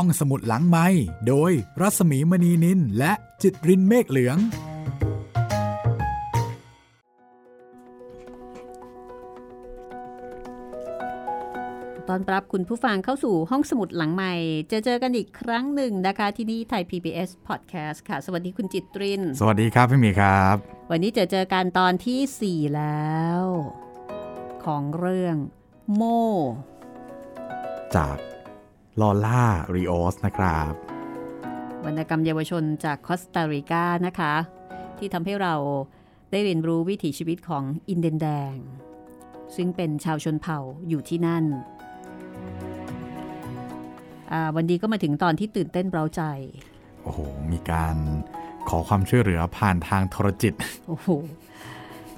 [0.00, 0.86] ห้องสมุดหลังไม้
[1.28, 4.38] โดยรัสมีมณีนินและจิตรินเมฆเหลือง
[12.08, 14.34] ตอนรับคุณผู้ฟังเข้าสู่ห้องสมุดหลังใหม่
[14.68, 20.56] เจอเจอกันอีกครั้งหนึ่งนะคะ ที่นี่ไทย PBS Podcast ค่ะ สวัสดีคุณจิตริน สวัสดีครับพี่หมีครับ
[20.90, 23.42] วันนี้เจอเจอกันตอนที่ 4 แล้ว
[24.64, 25.36] ของเรื่อง
[25.94, 26.02] โม
[27.96, 28.16] จาก
[29.00, 30.72] ลอล่าริโอสนะครับ
[31.84, 34.34] วรรณกรรมเยาวชนจากคอสตาริกานะคะ
[34.98, 35.54] ที่ทำให้เรา
[36.30, 38.54] ได้เรียนรู้วิถีชีวิตของอินเดนแดง
[39.56, 41.44] ซึ่งเป็นชาวชนเผ่าอยู่ที่นั่น
[44.56, 46.22] วันนี้ก็มาถึงตอนที่ตื่นเต้นเร้าใจ
[47.02, 47.18] โอ้โห
[47.52, 47.96] มีการ
[48.68, 50.54] ขอความช่วยเหลือผ่านทางโทรจิต
[50.88, 51.08] โอ้โห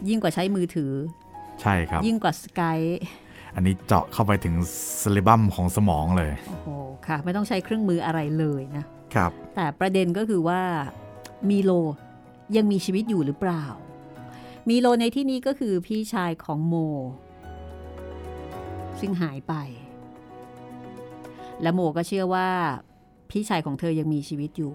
[0.09, 0.93] ยิ่งกว่าใช้มือถือ
[1.61, 2.81] ใช่ครับ ยิ่งกว่าสกาย
[3.59, 4.55] อันนี้เจาะเข้าไปถึง
[5.03, 6.69] สลิบัมของสมองเลย โอ้โห
[7.07, 8.85] ค่ะ ไม่ต้องใช้เครื่องมืออะไรเลยนะ
[9.15, 10.63] ครับ แต่ประเด็นก็คือว่า
[11.51, 11.73] มีโล
[12.57, 13.65] ยังมีชีวิตอยู่หรือเปล่า
[14.69, 16.75] มีโลในที่นี้ก็คือพี่ชายของโม
[19.01, 19.55] ซึ่งหายไป
[21.63, 22.49] และโมก็เชื่อว่า
[23.31, 24.75] พี่ชายของเธอยังมีชีวิตอยู่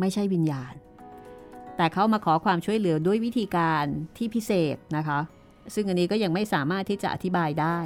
[0.00, 0.74] ไม่ใช่วิญญาณ
[1.76, 3.84] แต่เขามาขอความช่วยเหลือด้วยวิธีการ
[4.16, 5.20] ที่พิเศษนะคะ
[5.74, 7.78] ซึ่งอันนี้ก็ยังไม่สามารถที่จะอธิบายได้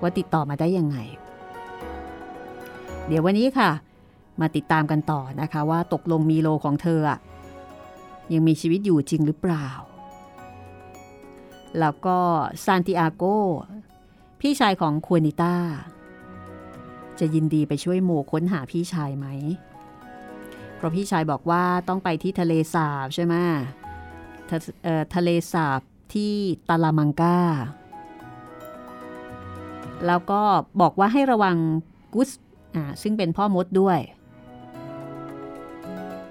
[0.00, 0.98] ว่าติดต่อมาได้ยังไง
[3.06, 3.70] เดี๋ยววันนี้ค่ะ
[4.40, 7.18] มาติดตามกันต่อนะคะว่าตกลงมีโลของเธออะ
[8.32, 9.68] ยังมีชีวิตอยู่จริงหรือเปล่า
[11.80, 12.18] แล้วก็
[12.64, 13.24] ซานติอาโก
[14.40, 15.54] พี่ชายของควนิต้า
[17.20, 19.26] จะยินดีไปช่วยโมค้นหาพี่ชายไหม
[20.76, 23.34] เพราะพี่ชายบอกว่าต้องไปที่ทะเลสาบใช่ไหม
[24.50, 24.58] ทะ
[25.14, 25.80] ทะเลสาบ
[26.12, 26.32] ที่
[26.68, 27.38] ตาลามังกา
[30.06, 30.40] แล้วก็
[30.80, 31.56] บอกว่าให้ระวัง
[32.14, 32.30] กุส
[32.74, 33.98] อ่าซึ่งเป็นพ่อมดด้วย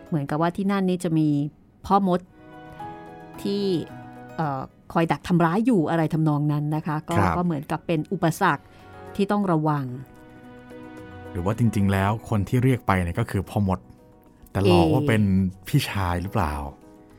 [0.08, 1.30] เหมือนกับว่าที่นั่นนี่จะมี
[1.86, 2.20] พ่อมด
[3.42, 3.64] ที่
[4.36, 4.62] เออ
[4.94, 8.64] คอยดักทำร้ายอยู่อะไรทำนองนั้นนะคะก็ครับก็เหมือนกับเป็นอุปสรรค
[9.16, 9.86] ที่ต้องระวัง
[11.32, 13.80] หรือว่าจริง ๆ แล้วคนที่เรียกไปเนี่ยก็คือพ่อมด
[14.52, 15.22] แต่หลอกเอ่ว่าเป็น
[15.68, 16.54] พี่ชายหรือเปล่า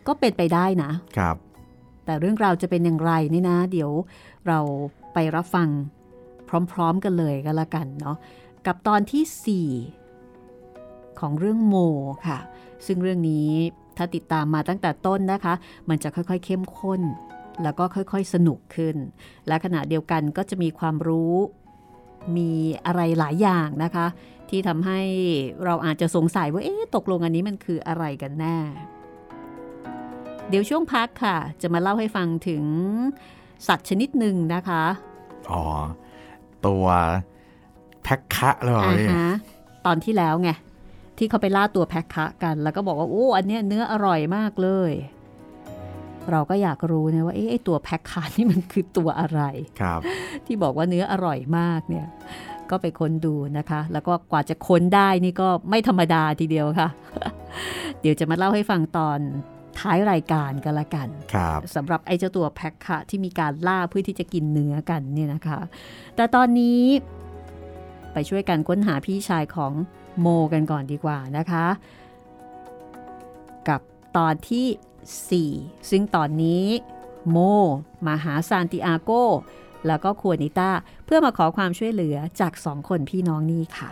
[0.07, 1.37] ก็เป็นไปได้นะครับ
[2.09, 3.91] แต่เรื่องราวจะเป็นอย่างไรนี่นะ เดี๋ยว
[4.47, 4.59] เรา
[5.15, 5.69] ไปรับฟัง
[6.73, 8.17] พร้อมๆกันเลยก็แล้วกันเนาะ
[8.67, 11.77] กับตอนที่ 4 ของเรื่องโม
[12.27, 12.39] ค่ะ
[12.87, 13.49] ซึ่งเรื่องนี้
[13.97, 15.55] ถ้าติดตามมาตั้งแต่ต้นนะคะ
[15.89, 17.01] มันจะค่อยๆเข้มข้น
[17.63, 18.97] แล้วก็ค่อยๆสนุกขึ้น
[19.47, 21.35] และขณะเดียวกันก็จะมีความรู้
[22.37, 22.51] มี
[22.87, 24.07] อะไรหลายอย่างนะคะ
[24.51, 25.01] ที่ทำให้
[25.65, 28.59] เราอาจจะสงสัยว่าเอ๊ะตกลงอันนี้มันคืออะไรกันแน่
[30.49, 32.65] เดี๋ยวช่วงพักค่ะ จะมาเล่าให้ฟังถึง
[33.67, 34.85] สัตว์ชนิดหนึ่งนะคะ
[35.53, 35.65] อ๋อ
[36.67, 36.85] ตัว
[38.03, 39.31] แพ็คคะหรือเปล่าอ่าพี่ฮะ
[39.87, 40.51] ตอนที่แล้วไง
[41.19, 44.93] ที่เขาไปล่าตัวแพะคะกัน แล้วก็บอกว่า โอ้อันเนี้ยเนื้ออร่อยมากเลย
[46.31, 49.41] เราก็อยากรู้นะว่าเอ๊ะไอ้ตัวแพะคะนี่มันคือตัวอะไร
[49.81, 50.01] ครับ
[50.47, 52.07] ที่บอกว่าเนื้ออร่อยมากเนี่ย
[52.71, 56.89] ก็ไปค้นดูนะคะ แล้วก็กว่าจะค้นได้นี่ก็ไม่ธรรมดาทีเดียวค่ะ
[58.01, 59.19] เดี๋ยวจะมาเล่าให้ฟังตอน
[59.81, 65.61] ท้ายรายการกันละกันครับสำหรับไอ้เจ้าตัวแพ็คค่ะที่มีการล่าเพื่อที่จะกินเนื้อกันเนี่ยนะคะ
[66.17, 66.83] แต่ตอนนี้
[68.13, 69.73] ไปช่วยกันค้นหาพี่ชายของ
[70.21, 71.67] โมกันก่อนดีกว่านะคะ
[73.69, 73.81] กับ
[74.17, 76.65] ตอนที่ 4 ซึ่งตอนนี้
[77.31, 77.39] โม
[78.07, 79.11] มาหาซานติอาโก
[79.87, 80.71] แล้วก็ควนิต้า
[81.05, 83.91] เพื่อมาขอความช่วยเหลือจากสองคนพี่น้องนี่ค่ะ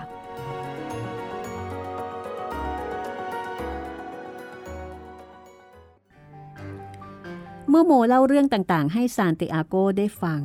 [7.69, 10.41] เมื่อโมเล่าเรื่องต่างๆ ให้ซานติอาโกได้ฟัง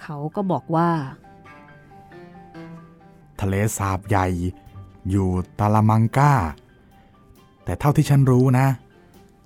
[0.00, 0.90] เขาก็บอกว่า
[3.40, 4.26] ทะเลสาบใหญ่
[5.10, 5.28] อยู่
[5.58, 6.32] ตาลามังกา
[7.64, 8.66] แต่เท่าที่ฉันรู้นะ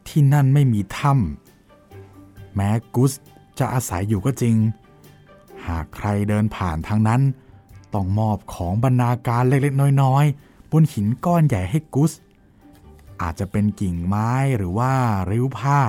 [0.09, 3.13] ที่นั่นไม่มีถ้ำแม้กุส
[3.59, 4.57] จะอาศัยอยู่ก็จริง
[5.67, 7.21] หากใครเดินผ่านทางนั้น
[7.95, 12.13] ต้องมอบของบรรณาการเล็กๆ น้อยๆ บนหินก้อนใหญ่ให้กุส
[13.21, 14.93] อาจจะเป็นกิ่งไม้หรือว่า
[15.31, 15.81] ริ้วผ้า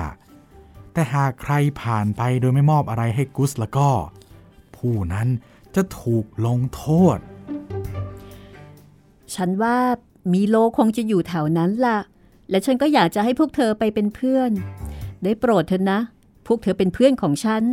[0.96, 3.90] แต่หากใครผ่านไปโดยไม่มอบอะไรให้กุสแล้วก็
[4.76, 5.28] ผู้นั้น
[5.76, 6.84] จะถูกลงโท
[7.16, 7.18] ษ
[9.36, 9.78] ฉันว่า
[10.34, 12.00] มีโลคงจะอยู่แถวนั้นล่ะ
[12.50, 14.52] และฉันก็อยากจะให้พวกเธอไปเป็นเพื่อน
[15.24, 16.00] ได้โปรดเถอะนะ
[16.48, 17.64] พวกเธอเป็นเพื่อนของฉัน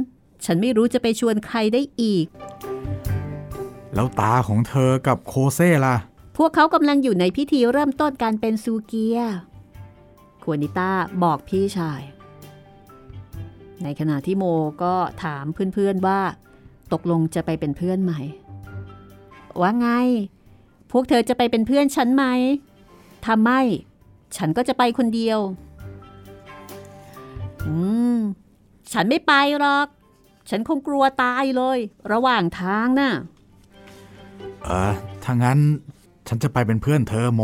[0.45, 2.27] ฉันไม่รู้จะไปชวนใครได้อีก
[3.95, 5.97] แล้วตาของเธอกับโคเซ่ล่ะ
[6.37, 9.19] พวกเขากำลังอยู่ในพิธีเริ่มต้นการเป็นซูเกีย
[10.43, 10.91] ควนิต้า
[11.23, 12.01] บอกพี่ชาย
[13.83, 14.45] ในขณะที่โม
[14.83, 16.21] ก็ถามเพื่อนๆว่า
[16.93, 18.13] ตกลงจะไปเป็นเพื่อนไหม
[19.61, 19.89] ว่าไง
[20.91, 22.25] พวกเธอจะไปเป็นเพื่อนฉันไหม
[23.25, 23.61] ถ้าไม่
[24.37, 25.39] ฉันก็จะไปคนเดียว
[27.67, 27.75] อื
[28.17, 28.19] ม
[28.93, 29.89] ฉันไม่ไปหรอก
[30.51, 31.79] ฉันคงกลัวตายเลย
[32.13, 33.13] ระหว่างทางน่ะ
[34.65, 34.93] เออ
[35.25, 35.59] ถ้างั้น
[36.29, 37.43] ฉันจะไปเป็นเพื่อนเธอโม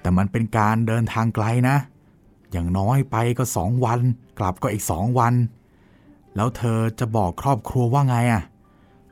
[0.00, 1.76] แต่มันเป็นการเดินทางไกลนะ
[2.52, 4.00] อย่างน้อยไปก็สองวัน
[4.38, 5.34] กลับก็อีกสองวัน
[6.36, 8.42] แล้วเธอจะบอกครอบครัวว่าไงอะ่ะ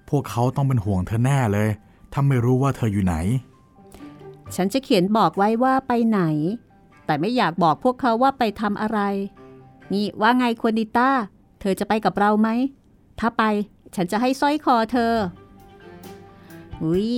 [0.08, 1.69] พวกเขาต้องเป็นห่วงเธอแน่เลย
[2.12, 3.16] ถ้าไม่รู้ว่าเธออยู่ไหน
[4.56, 6.20] ฉันจะเขียนบอกไว้ว่าไปไหน
[7.06, 9.00] แต่ไม่อยากบอกพวกเขาว่าไปทำอะไร
[9.92, 11.10] นี่ว่าไงควนิต้า
[11.60, 12.48] เธอจะไปกับเราไหม
[13.20, 13.42] ถ้าไป
[13.96, 15.14] ฉันจะให้สร้อยคอเธอ
[16.82, 17.10] อุ้ย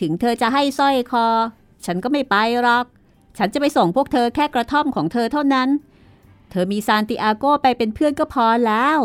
[0.00, 1.26] ถึงเธอจะให้สร้อยคอ
[1.86, 2.86] ฉันก็ไม่ไปหรอก
[3.36, 5.68] ฉันจะไปส่งพวกเธอแค่กระท่อมของเธอเท่านั้น
[6.50, 8.98] เธอมีซานติอาโกไปเป็นเพื่อนก็พอแล้ว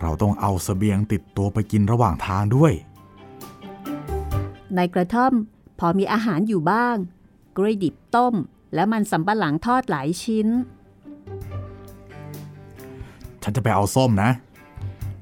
[0.00, 2.72] เราต้องเอาเสบียงติดตัวไปกินระหว่างทางด้วย
[4.76, 5.32] ในกระท่อม
[5.78, 6.96] พอมีอาหารอยู่บ้าง
[7.56, 8.34] กล้วยดิบต้ม
[8.74, 10.48] และมันสำปะหลังทอดหลายชิ้น
[13.42, 14.30] ฉันจะไปเอาส้มนะ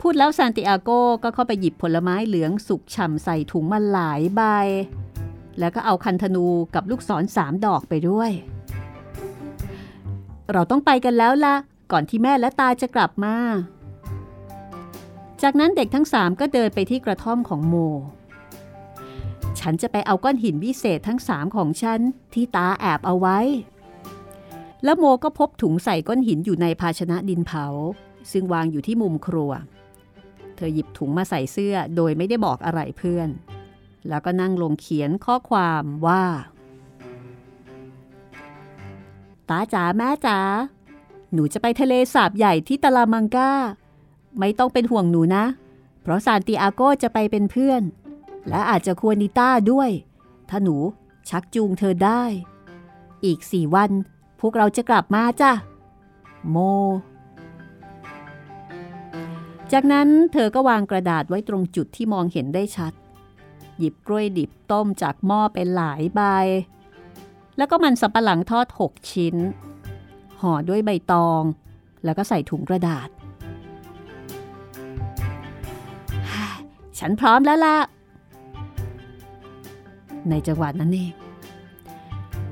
[0.00, 0.90] พูดแล้วซานติอาโก
[1.22, 4.42] ก็เข้าไปหยิบผลไม้เหลืองสุกฉ่ำใส่ถุงมาหลายใบ
[5.58, 8.30] แล้วก็เอาคันธนูกับลูกศรสามดอกไปด้วย
[10.52, 11.56] เราต้องไปกันแล้วล่ะ
[11.92, 13.36] ก่อนที่แม่และตาจะกลับมา
[15.42, 17.74] จากนั้นเด็กทั้งสามก็เดินไปที่กระท่อมของโม
[19.60, 22.00] ฉันจะไปเอาก้อนหินวิเศษทั้งสามของฉัน
[22.34, 23.38] ที่ตาแอบเอาไว้
[24.84, 27.66] แล้วโมก็พบถุงใส่ก้อนหินอยู่ในภาชนะดินเผา
[28.32, 29.50] ซึ่งวางอยู่ที่มุมครัว
[30.56, 33.28] เธอหยิบถุงมาใส่เสื้อโดยไม่ได้บอกอะไรเพื่อน
[34.08, 36.24] แล้วก็นั่งลงเขียนข้อความว่า
[39.48, 40.38] ตาจ๋าแม่จ๋า
[41.32, 43.52] หนูจะไปทะเลสาบใหญ่ที่ตะลามังกา
[44.38, 45.44] ไม่ต้องเป็นห่วงหนูนะ
[46.02, 47.82] เพราะซานติอาโกจะไปเป็นเพื่อน
[48.48, 49.90] และอาจจะควรนิต้าด้วย
[50.48, 50.76] ถ้าหนู
[51.28, 52.22] ชักจูงเธอได้
[53.24, 53.90] อีกสี่วัน
[54.40, 55.52] พวกเราจะกลับมาจ้ะ
[56.50, 56.56] โม
[59.72, 62.92] จากนั้นเธอก็วางกระดาษไว้ตรงจุดที่มองเห็นได้ชัด
[63.80, 66.20] หยิบกล้วยดิบต้มจากหม้อเป็นหลายใบ
[67.56, 69.36] แล้วก็มันสับปะหลังทอด 6 ชิ้น
[70.40, 71.42] ห่อด้วยใบตอง
[72.04, 73.08] แล้วก็ใส่ถุงกระดาษ
[76.98, 77.78] ฉันพร้อมแล้วล่ะ
[80.28, 81.12] ในจังหวะนั้นเอง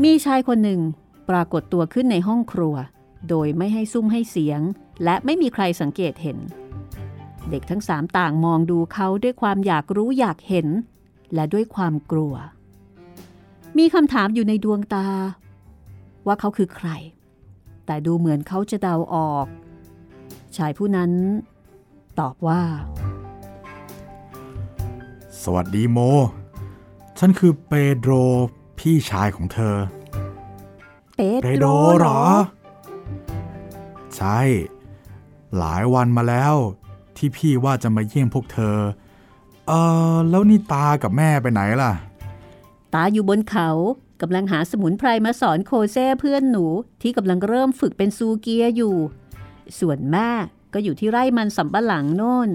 [0.03, 0.81] มีชายคนหนึ่ง
[1.29, 2.75] ปรากฏตัวขึ้นในห้องครัว
[3.29, 4.61] โดยไม่ให้ซุ้มให้เสียง
[5.05, 6.39] และไม่มีใครสังเกตเห็น
[7.51, 10.69] เด็กทั้งสามต่างมองดูเขาด้วยความอยากรู้อยากเห็น
[11.35, 12.35] และด้วยความกลัว
[13.79, 15.07] มีคำถามอยู่ในดวงตา
[16.27, 16.89] ว่าเขาคือใคร
[17.87, 19.47] แต่ดูเหมือนเขาจะเดาออก
[20.57, 21.11] ชายผู้นั้น
[22.21, 22.63] ตอบว่า
[25.43, 25.99] สวัสดีโม
[27.19, 28.13] ฉันคือเปโดร
[28.79, 29.77] พี่ชายของเธอ
[31.17, 32.21] เปเปโดโดรเหรอ
[34.17, 34.41] ใช่
[35.59, 36.55] หลายวันมาแล้ว
[37.17, 38.77] ที่พี่ว่าจะมาเยี่ยมพวกเธอ
[39.69, 39.73] เอ
[40.15, 41.93] อแล้วนี่ตากับแม่ไปไหนล่ะ
[42.95, 43.71] ตาอยู่บนเขา
[44.23, 46.65] กำลังหาสมุนไพรมาสอนโคเซ่เพื่อนหนู
[47.03, 48.97] ที่กำลังเริ่มฝึกเป็นซูเกียอยู่
[49.79, 50.31] ส่วนแม่
[50.75, 52.51] ก็อยู่ที่ไร่มันสำปะหลังโน่น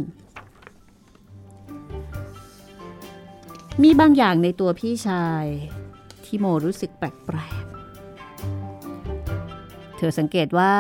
[3.81, 5.45] มีบางอย่างในตัวพี่ชาย
[6.23, 7.03] ที่โมรู้สึกแป
[7.35, 10.75] ลกๆ เธอสังเกตว่า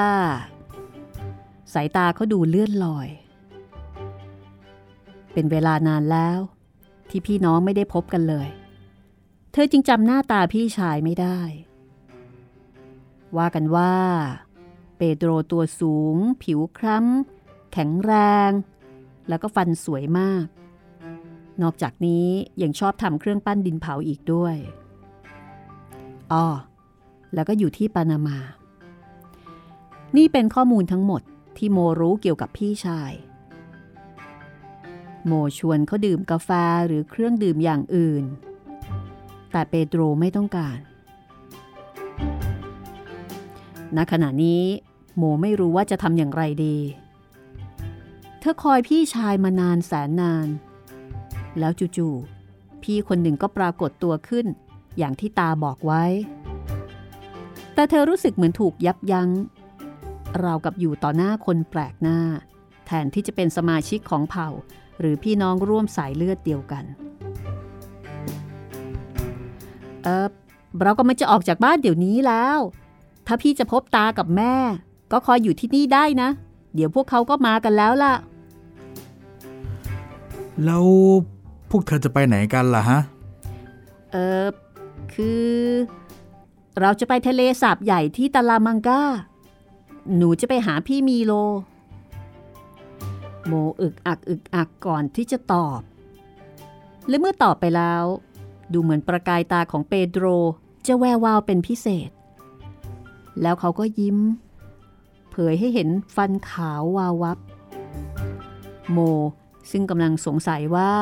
[1.73, 3.09] สายตาเขาดูเลื่อนลอย
[5.33, 6.39] เป็นเวลานานแล้ว
[7.09, 8.47] ที่พี่น้องไม่ได้พบกันเลย
[9.51, 11.39] เธอจึงจำหน้าตาพี่ชายไม่ได้
[13.37, 13.95] ว่ากันว่า
[14.97, 18.13] เปโดรตัวสูง ผิวคล้ำ แข็งแร
[18.49, 18.51] ง
[19.29, 20.45] แล้วก็ฟันสวยมาก
[21.61, 22.27] นอกจากนี้
[22.61, 24.55] ยังชอบทำเครื่องปั้นดินเผาอีกด้วย
[26.31, 26.47] อ้อ
[27.33, 28.39] แล้วก็อยู่ที่ปานามา
[30.17, 31.21] นี่เป็นข้อมูลทั้งหมด
[31.57, 33.11] ที่โมรู้เกี่ยวกับพี่ชาย
[35.25, 36.49] โมชวนเขาดื่มกาแฟ
[36.87, 38.23] หรือเครื่องดื่มอย่างอื่น
[39.51, 40.77] แต่เปโตรไม่ต้องการ
[43.95, 44.63] ณ ขณะนี้
[45.17, 46.77] โมไม่รู้ว่าจะทำอย่างไรดี
[48.39, 50.47] เธอคอยพี่ชายมานานแสนนาน
[51.59, 54.45] แล้วจู่ๆ พี่คนหนึ่งก็ปรากฏตัวขึ้น
[54.97, 56.03] อย่างที่ตาบอกไว้
[57.73, 59.29] แต่เธอรู้สึกเหมือนถูกยับยัง้ง
[60.39, 62.19] เราวกับอยู่ต่อหน้าคนแปลกหน้า
[62.85, 64.49] แทนที่จะเป็นสมาชิกของเผ่า
[64.99, 66.83] หรือพี่น้องร่วมสายเลือดเดียวกัน
[70.03, 70.27] เออ
[70.81, 72.59] เราก็มันจะออกจากบ้านเดี๋ยวนี้แล้ว
[73.27, 74.55] ถ้าพี่จะพบตากับแม่
[75.11, 76.29] ก็คอยอยู่ที่นี่ได้นะ
[76.75, 78.15] เดี๋ยวพวกเขาก็มากันแล้วล่ะ
[80.65, 80.85] แล้ว
[81.75, 82.99] วกเธอจะไปไหนกันล่ะฮะ
[84.11, 84.47] เออ
[85.13, 85.43] คือ
[86.81, 89.01] เราจะไปทะเลสาบใหญ่ที่ตาลามังกา
[90.17, 91.33] หนูจะไปหาพี่มีโล
[93.47, 95.81] โมอึกอักอึกอักก่อนที่จะตอบ
[97.07, 98.03] และเมื่อตอบไปแล้ว
[98.73, 100.25] ดูเหมือนประกายตาของเปโดร
[100.87, 102.09] จะแวววาวเป็นพิเศษ
[103.41, 104.17] แล้วเขาก็ยิ้ม
[105.31, 107.37] เผยให้เห็นฟันขาววาววับ
[108.91, 108.97] โม
[109.71, 110.93] ซึ่งกำลังสงสัยว่า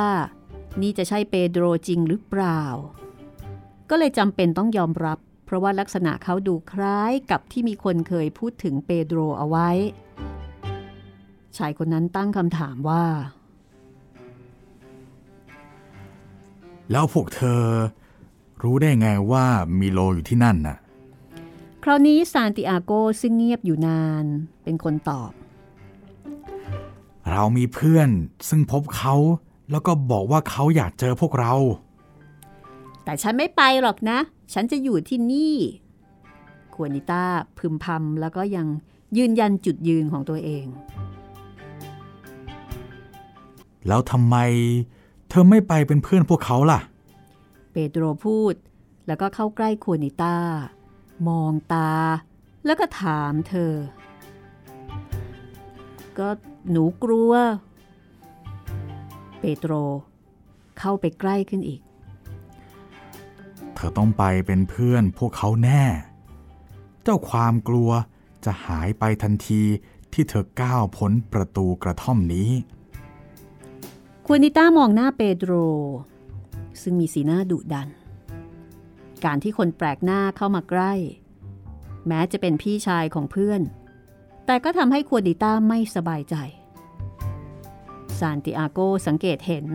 [0.82, 2.64] นี่จะใช่เปโดรจริงหรือเปล่า
[3.90, 9.70] ก็เลยจำเป็นต้องยอมรับ เพราะว่าลักษณะเขาดูคล้ายกับที่มีคนเคยพูดถึงเปโดรเอาไว้
[11.58, 13.04] ชายคนนั้นตั้งคำถามว่า
[16.92, 17.64] แล้วพวกเธอ
[18.64, 19.46] รู้ได้ไงว่า
[19.80, 20.78] มีโลอยู่ที่นั่นน่ะ
[21.84, 22.92] คราวนี้ซานติอาโก
[23.22, 24.26] ซึ่งเงียบอยู่นาน
[24.64, 25.32] เป็นคนตอบ
[27.32, 28.10] เรามีเพื่อน
[28.50, 29.16] ซึ่งพบเขา
[29.72, 31.54] แล้วก็บอกว่าเขาอยากเจอพวกเรา
[33.04, 34.20] แต่ฉันไม่ไปหรอกนะ
[34.54, 35.56] ฉันจะอยู่ที่นี่
[36.74, 37.24] ควนิต้า
[37.58, 38.68] พึมพำแล้วก็ยัง
[39.18, 40.66] ยืนยันจุดยืนของตัวเอง
[43.88, 44.36] แล้วทำไม
[45.30, 46.80] เธอไม่ไปเป็นเพื่อนพวกเขาล่ะ
[47.74, 48.54] เปโตรพูด
[49.08, 50.36] แล้วก็เข้าใกล้ควนิต้า
[51.28, 51.92] มองตา
[52.66, 53.74] แล้วก็ถามเธอ
[56.18, 56.30] ก็
[56.72, 57.32] หนูกลัว
[59.40, 59.74] เปโตร
[60.80, 61.82] เข้าไปใกล้ขึ้นอีก
[63.76, 65.84] เธอต้องไปเป็นเพื่อนพวกเขาแน่
[67.04, 67.90] เจ้าความกลัว
[68.46, 69.62] จะหายไปทันที
[70.14, 72.50] ที่เธอก้าวพ้นประตูกระท่อมนี้
[74.34, 75.54] ควนิต้ามองหน้าเปโตร
[76.82, 77.90] ซึ่งมีสีหน้าดุดัน
[79.26, 80.94] การที่คนแปลกหน้าเข้ามาใกล้
[82.08, 83.62] แม้จะเป็นพี่ชายของเพื่อน
[84.46, 86.36] แต่ก็ทำให้ควนิต้าไม่สบายใจ
[88.20, 89.66] ซานติอาโกสังเกตเห็น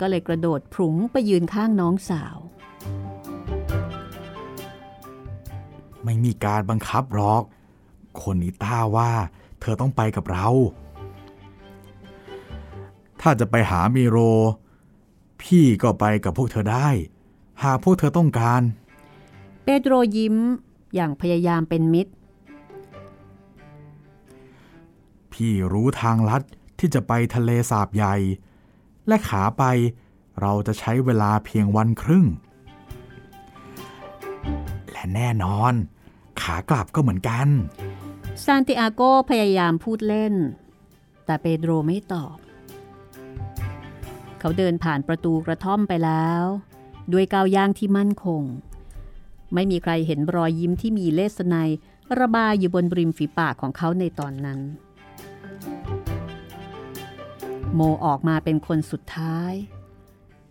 [0.00, 2.36] ก็เลยกระโดดพรุงไปยืนข้างน้องสาว
[6.04, 7.42] ไม่มีการบังคับหรอก
[8.22, 9.10] คนนี้ต้าว่า
[9.60, 10.48] เธอต้องไปกับเรา
[13.22, 14.18] ถ้าจะไปหามีโร
[15.42, 16.88] พี่ก็ไปกับพวกเธอได้
[17.62, 18.62] หากพวกเธอต้องการ
[19.64, 20.36] เปโตรยิ้ม
[20.94, 22.12] อย่างพยายามเป็นมิตร
[25.32, 26.42] พี่รู้ทางลัด
[26.78, 28.16] ที่จะไปทะเลสาบใหญ่
[29.08, 29.64] และขาไป
[30.40, 32.26] เราจะใช้เวลาเพียงวันครึ่ง
[34.90, 35.72] และแน่นอน
[36.40, 37.48] ขากลับก็เหมือนกัน
[38.44, 40.34] ซานติอาโกพยายามพูดเล่น
[41.24, 42.36] แต่เปโดรไม่ตอบ
[44.44, 46.44] เขาเดินผ่านประตูกระท่อมไปแล้ว
[47.12, 48.42] ด้วยก้าวย่างที่มั่นคง
[49.54, 51.54] ไม่มีใครเห็นรอยยิ้มที่มีเลสไน
[52.20, 54.60] ระบายอยู่บนริมฝีปากของเขาในตอนนั้น
[57.74, 59.54] โมออกมาเป็นคนสุดท้าย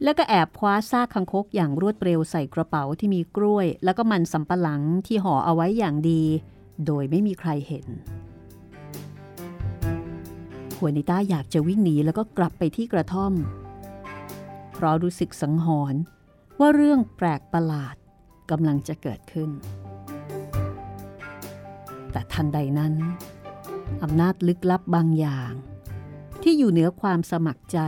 [0.03, 6.23] แล้วก็แอบคว้าซากคังคกอย่างรวดเร็วใส่กระเป๋าที่มีกล้วย แล้วก็มันสำปะหลังที่ห่อเอาไว้อย่างดี
[6.85, 7.87] โดยไม่มีใครเห็น
[10.77, 13.33] หัวนิต้าอยากจะวิ่งหนีแล้วก็กลับไปที่กระท่อม
[14.83, 16.01] ราะรู้สึกสังหรณ์
[16.59, 17.95] ว่าเรื่องแปลกประหลาด
[18.51, 19.49] กำลังจะเกิดขึ้น
[22.11, 22.93] แต่ทันใดนั้น
[24.03, 25.51] อำนาจลึกลับบางอย่าง
[26.41, 27.79] ที่อยู่เหนือความสมัครใจ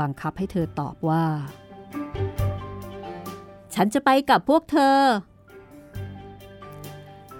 [0.00, 1.24] บังคับให้เธอตอบว่า
[3.74, 4.98] ฉันจะไปกับพวกเธอ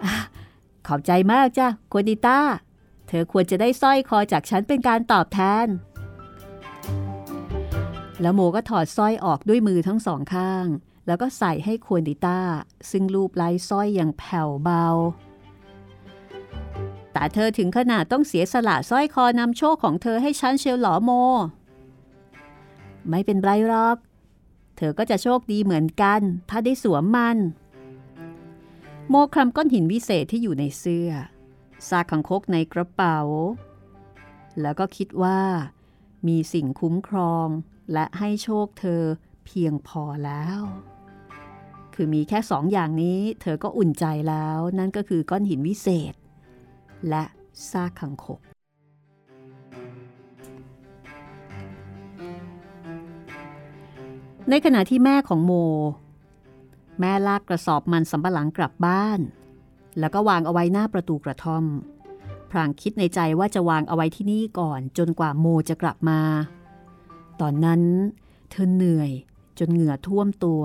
[0.05, 0.07] อ
[0.87, 2.41] ขอบใจมากจ้ะโคดิต้า
[3.09, 5.67] เธอควรจะได้สร้อยคอจากฉันเป็นการตอบแทน
[8.21, 10.67] แล้วโมก็ถอดสร้อยออกด้วยมือทั้งสองข้าง
[11.07, 12.41] แล้วก็ใส่ให้ควนิต้า
[12.91, 14.87] ซึ่งรูปไล้สร้อยอย่างแผ่วเบา
[17.13, 21.11] แต่เธอถึงขนาดต้องเสียสละสร้อยคอนำโชคของเธอให้ฉันเชียวหรอโม
[23.11, 23.97] ไม่เป็นไรหรอก
[24.77, 26.21] เธอก็จะโชคดีเหมือนกัน
[26.51, 27.37] ถ้าได้สวมมัน
[29.09, 31.11] โมคลำก้อนหินวิเศษที่อยู่ในเสื้อ
[31.89, 33.19] ซากขังคกในกระเป๋า
[34.61, 35.41] แล้วก็คิดว่า
[36.29, 37.49] มีสิ่งคุ้มครอง
[37.93, 39.03] และให้โชคเธอ
[39.47, 40.61] เพียงพอแล้ว
[41.95, 46.15] คือมีแค่สองอย่างนี้เธอก็อุ่นใจแล้ว นั่นก็คือก้อนหินวิเศษ
[47.09, 47.25] และ
[47.71, 48.41] ซากขังคก
[54.51, 55.53] ในขณะที่แม่ของโม
[57.01, 59.21] แม่ลากกระสอบมันสำปะหลังกลับบ้าน
[59.99, 61.65] แล้วก็วางเอาไว้หน้าประตูกระท่อม
[62.51, 66.21] พรางคิดในใจว่าจะวางเอาไว้ที่นี่ก่อนจนกว่าโมจะกลับมา
[67.41, 67.83] ตอนนั้น
[68.51, 69.11] เธอเหนื่อย
[69.59, 70.63] จนเหงื่อท่วมตัว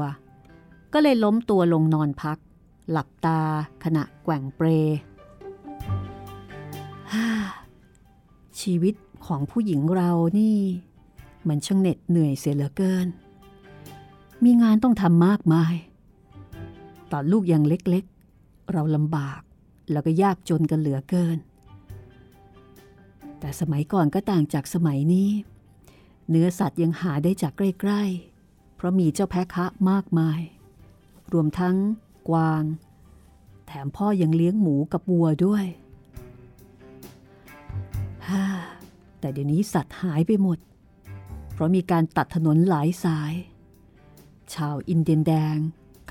[0.93, 2.37] ก็เลยล้มตัวลงนอนพัก
[2.91, 3.41] หลับตา
[3.83, 4.67] ขณะแกว่งเปร
[8.61, 10.59] ชีวิตของผู้หญิงเรานี่
[11.47, 13.07] มันช่างเหน็ดเหนื่อยเสียเหลือเกิน
[14.43, 15.75] มีงานต้องทำมากมาย
[17.11, 19.41] ตอนลูกยังเล็กๆ เราลำบาก
[19.91, 21.37] แล้วก็ยากจนกันเหลือเกิน
[23.39, 25.29] แต่สมัยก่อนก็ต่างจากสมัยนี้
[26.31, 30.39] เนื้อสัตว์ยังหาได้จากใกล้ๆ เพราะมีเจ้าแพะคะมากมาย
[31.33, 31.75] รวมทั้ง
[32.29, 32.63] กวาง
[33.65, 35.65] แถมพ่อยังเลี้ยงหมูกับวัวด้วย
[38.29, 38.45] ฮ่า
[39.19, 40.59] แต่เดี๋ยวนี้สัตว์หายไปหมด
[41.53, 43.33] เพราะมีการตัดถนนหลายสาย
[44.53, 45.57] ชาวอินเดียนแดง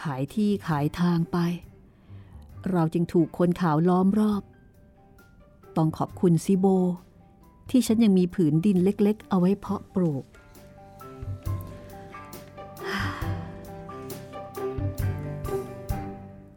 [0.02, 1.38] ขายที่ขายทางไป
[2.70, 4.42] เราจึงถูกคนขาวล้อมรอบ
[5.76, 6.66] ต้องขอบคุณซิโบ
[7.70, 10.24] ที่ฉันยังมีผืนดินเล็กๆ เอาไว้เพาะปลูก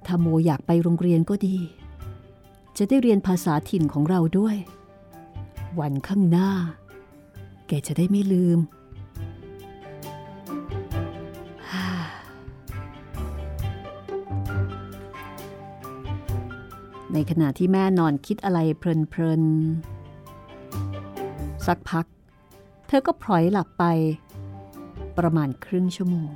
[0.06, 1.58] ถ้าโมอยากไปโรงเรียนก็ดี
[2.78, 4.56] จะได้เรียนภาษาถิ่นของเราด้วย
[5.80, 6.50] วันข้างหน้า
[7.68, 8.60] แกจะได้ไม่ลืม
[17.14, 19.93] ในขณะที่แม่นอนคิดอะไรเพลินๆ
[21.66, 22.06] สักพัก
[22.88, 23.84] เธอก็พลอยหลับไป
[25.18, 26.30] ประมาณครึ่งชั่วโมง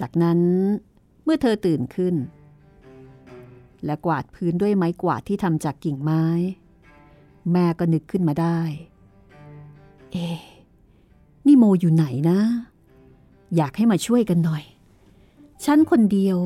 [0.00, 0.40] จากนั้น
[1.24, 2.14] เมื่อเธอตื่นขึ้น
[3.84, 6.24] และกวาดพื้นด้วยไม้กวาดที่ทำจากกิ่งไม้
[7.52, 8.58] แม่ก็นึกขึ้นมาได้
[10.12, 10.28] เอ๊
[11.46, 12.38] นี่โมอยู่ไหนนะ
[13.56, 14.64] อยากให้มาช่วยกันหน่อย
[15.64, 16.38] ฉันคนเดียว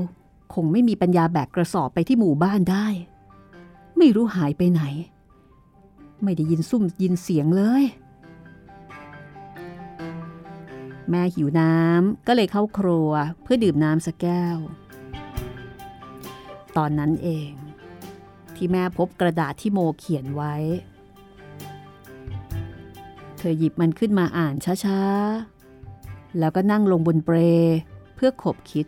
[0.55, 2.87] คงไม่มีปัญญาแบกกระสอบไปที่หมู่บ้านได้
[3.99, 4.83] ไม่รู้หายไปไหน
[6.23, 7.85] ไม่ได้ยินซุ่มยินเสียงเลย
[11.11, 13.11] แม่หิวน้ำก็เลยเข้าครัว
[13.43, 14.59] เพื่อดื่มน้ำสักแก้ว
[16.77, 17.51] ตอนนั้นเอง
[18.55, 20.55] ที่แม่พบกระดาษที่โมเขียนไว้
[23.37, 27.37] เธอหยิบมันขึ้นมาอ่านช้าๆ แล้วก็นั่งลงบนเปร
[28.15, 28.87] เพื่อขบคิด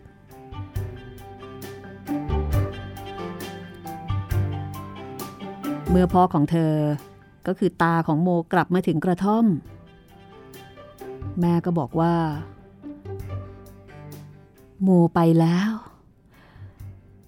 [5.97, 6.75] เมื่อพ่อของเธอ
[7.47, 9.45] ก็คือตาของโมกลับมาถึงกระท่อม
[11.41, 12.15] แม่ก็บอกว่า
[14.83, 15.71] โมไปแล้ว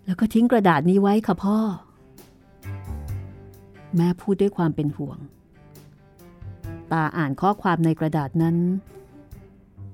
[0.04, 1.58] แล้วก็ทิ้งกระดาษนี้ไว้ค่ะพ่อ
[3.96, 5.18] แม่พูดด้วยความเป็นห่วง
[6.92, 8.56] ตาอ่านข้อความในกระดาษนั้น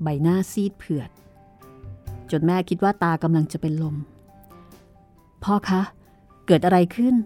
[0.03, 1.11] ใบหน้าซีดเผือด
[2.31, 3.97] จนแม่คิดว่าตากำลังจะเป็นลม
[5.45, 5.83] พ่อคะ
[6.47, 7.17] เกิดอะไรขึ้น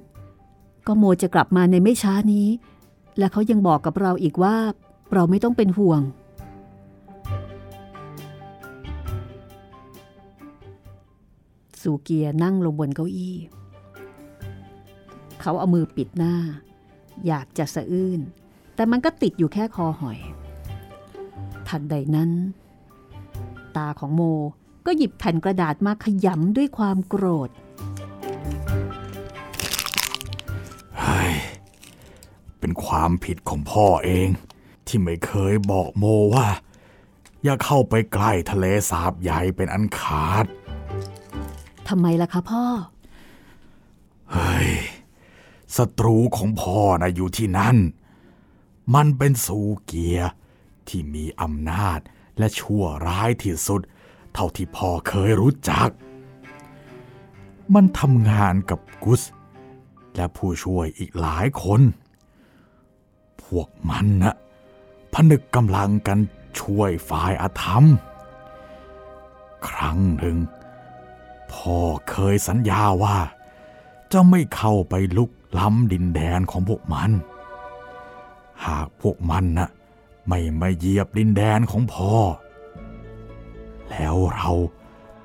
[0.86, 2.48] ก็โมจะกลับมาในไม่ช้านี้
[3.18, 4.56] และเขายังบอกกับเราอีกว่า
[5.14, 6.00] เราไม่ต้องเป็นห่วง
[11.82, 13.36] สูเกียนั่งลงบนเก้าอี้
[15.40, 16.34] เขาเอามือปิดหน้า
[17.26, 18.20] อยากจะสะอื้น
[18.74, 20.18] แต่มันก็ติดอยู่แค่คอหอย
[21.68, 22.30] ทันใดนั้น
[23.76, 24.22] ตาของโม
[24.86, 27.50] ก็หยิบแผ่นกระดาษมาขยำด้วยความโกรธ
[32.60, 34.28] เป็นความผิดของพ่อเอง
[34.86, 36.48] ที่ไม่เคยบอกโมว่า
[37.42, 40.44] อย่าเข้าไปใกล้ทะเลสาบใหญ่เป็นอันขาด
[41.88, 42.64] ทำไมล่ะคะพ่อ
[44.32, 44.70] เฮ้ย
[45.76, 47.76] ศัตรูของพ่อนะอยู่ที่นั่น
[48.94, 50.30] มันเป็นสูเกียร์
[50.88, 52.00] ที่มีอำนาจ
[52.38, 53.80] และชั่วร้ายที่สุด
[54.34, 55.88] เท่าที่พ่อเคยรู้จัก
[57.74, 59.22] มันทำงานกับกุส
[60.16, 61.80] และผู้ช่วยอีกหลายคน
[63.46, 64.34] พวกมันนะ
[65.12, 66.18] ผนึกกำลังกัน
[66.58, 67.84] ช่วยฝ่ายอาธรรม
[69.68, 70.36] ครั้งหนึ่ง
[71.52, 71.78] พ่อ
[72.10, 73.18] เคยสัญญาว่า
[74.12, 77.10] จะไม่เข้าไปลุกล้ำดินแดนของพวกมัน
[78.66, 79.68] หากพวกมันนะ่ะ
[80.28, 82.14] ไม่มาเหยียบดินแดนของพ่อ
[83.90, 84.50] แล้วเรา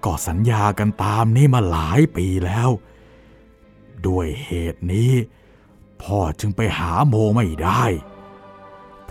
[0.06, 2.70] ก็สัญญากันตามนี้มาหลายปีแล้ว
[4.08, 5.12] ด้วยเหตุนี้
[6.02, 7.84] พ่อจึงไปหาโมไม่ได้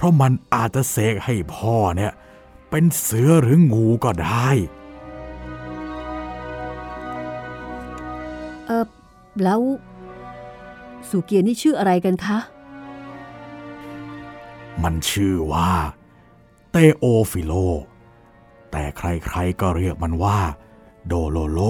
[0.00, 2.12] เพราะมันอาจจะเสกให้พ่อเนี่ย
[2.70, 4.48] เป็นเสือหรืองูก็ได้
[8.66, 8.86] เออ
[9.42, 9.60] แล้ว
[11.08, 12.38] สุเกียร์นี่ชื่ออะไรกันคะ
[14.82, 15.70] มันชื่อว่า
[16.70, 17.52] เตโอฟิโล
[18.70, 20.38] แต่ใครๆก็เรียกมันว่า
[21.06, 21.60] โดโลโล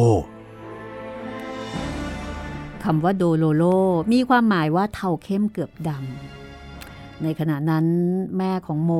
[2.82, 3.64] คำว่าโดโลโล
[4.12, 6.39] มีความหมายว่าเทาเข้มเกือบดำ
[7.22, 7.86] ในขณะนั้น
[8.38, 8.92] แม่ของโม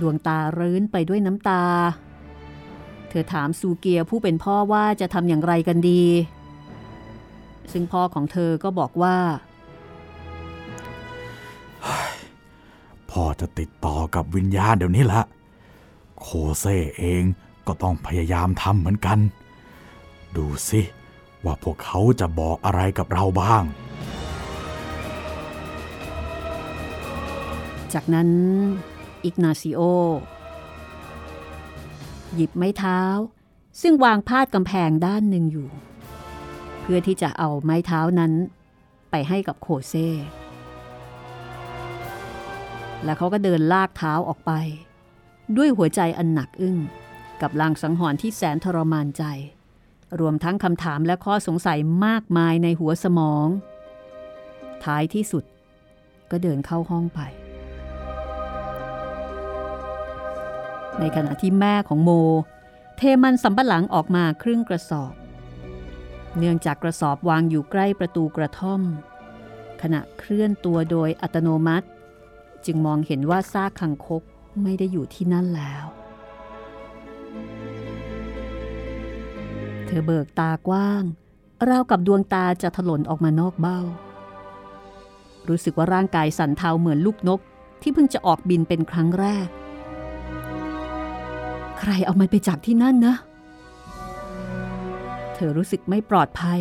[0.00, 1.62] ดวงตารื้นไปด้วยน้ำตา
[3.08, 6.04] เธอถามซูเกียผู้เป็นพ่อว่าจะทำอย่างไรกันดี
[7.72, 9.16] ซึ่งพ่อของเธอก็บอกว่า
[13.10, 15.22] พ่อจะติดต่อกับวิญญาณเดี๋ยวนี้ละ
[16.20, 16.26] โค
[16.60, 17.22] เซ่เอง
[17.66, 19.18] ก็ต้องพยายามทำเหมือนกัน
[20.36, 20.80] ดูสิ
[21.44, 23.64] ว่าพวกเขาจะบอกอะไรกับเราบ้าง
[27.94, 28.28] จากนั้น
[29.24, 29.80] อิกนาซิโอ
[32.34, 33.00] หยิบไม้เท้า
[33.80, 35.68] ซึ่งวางพาดกำแพงด้านหนึ่งอยู่
[36.80, 38.32] เพื่อที่จะเอาไม้เท้านั้น
[39.10, 40.08] ไปให้กับโคเซ่
[43.04, 44.52] แล้วเขาก็เดินลากเท้าออกไป
[45.56, 46.78] ด้วยหัวใจอันหนักอึ้ง
[47.42, 49.24] กับลางสังหรณ์ที่แสนทรมานใจ
[50.20, 53.46] รวมทั้งคำถามและข้อสงสัยมากมายในหัวสมอง
[54.84, 55.44] ท้ายที่สุด
[56.30, 57.20] ก็เดินเข้าห้องไป
[61.00, 62.10] ในขณะที่แม่ของโม
[62.96, 65.12] เทมันสำปะหลังออกมาครึ่งกระสอบ
[66.38, 68.82] เนื่องจากกระสอบวางอยู่ใกล้ประตูกระท่อม
[69.82, 71.86] ขณะเคลื่อนตัวโดยอัตโนมัติ
[72.66, 74.22] จึงมองเห็นว่าซากคังคก
[74.62, 75.84] ไม่ได้อยู่ที่นั่นแล้ว
[79.86, 81.02] เธอเบิกตากว้าง
[81.68, 83.80] ราวกับดวงตาจะถลนออกมานอกเบ้า
[85.48, 87.40] รู้สึกว่าร่างกายสั่นเทาเหมือนลูกนก
[87.82, 89.48] ที่เพิ่งจะออกบินเป็นครั้งแรก
[91.90, 93.14] รเอามันไปจากที่นั่นนะ
[95.34, 96.60] เธอรู้สึกไม่ปลอดภัย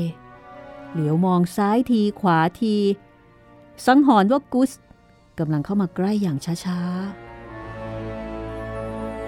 [0.92, 2.76] เหลียวมองซ้ายทีขวาที
[3.86, 4.72] สังหรณ์ว่ากุส
[5.40, 6.80] กำลังเข้ามาใกล้อย่างช้า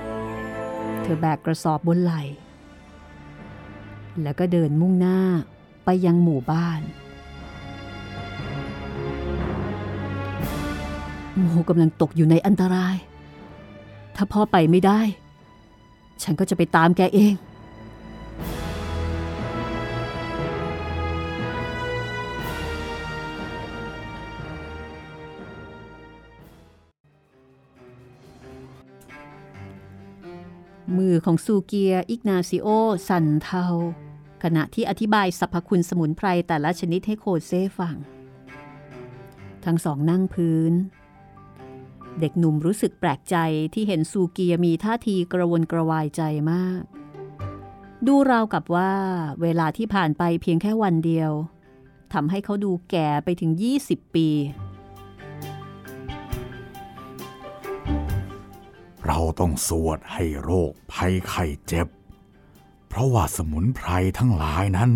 [0.05, 2.23] ๆ เธอแบกกระสอบบนไหล่
[4.21, 5.19] แล้วก็เดินมุ่งหน้า
[5.85, 6.81] ไปยังหมู่บ้าน
[11.39, 12.95] โมกำลังตกอยู่ในอันตราย
[14.15, 15.01] ถ้าพ่อไปไม่ได้
[16.23, 17.35] ฉันก็จะไปตามแกเอง
[30.97, 32.67] มือของซูเกียอิกนาซิโอ
[33.07, 33.65] สั่นเทา
[34.43, 37.95] ขณะที่อธิบายสรรพคุณสมุนไพรแต่ละชนิดให้โคเซ่ฟัง
[39.65, 40.73] ทั้งสองนั่งพื้น
[42.19, 43.37] เด็กหนุ่มรู้สึกแปลกใจ
[43.73, 46.81] ที่เห็นซูเกียมีท่าทีกระวนกระวายใจมาก
[48.07, 48.91] ดูราวกับว่า
[49.41, 51.31] เวลาที่ผ่านไปเพียงแค่วันเดียว
[52.13, 53.51] ทำให้เขาดูแก่ไปถึง
[53.83, 54.29] 20 ปี
[59.05, 61.87] เราต้องสวดให้โรคภัยไข้เจ็บ
[62.87, 64.91] เพราะว่าสมุนไพรทั้งหลายนั้น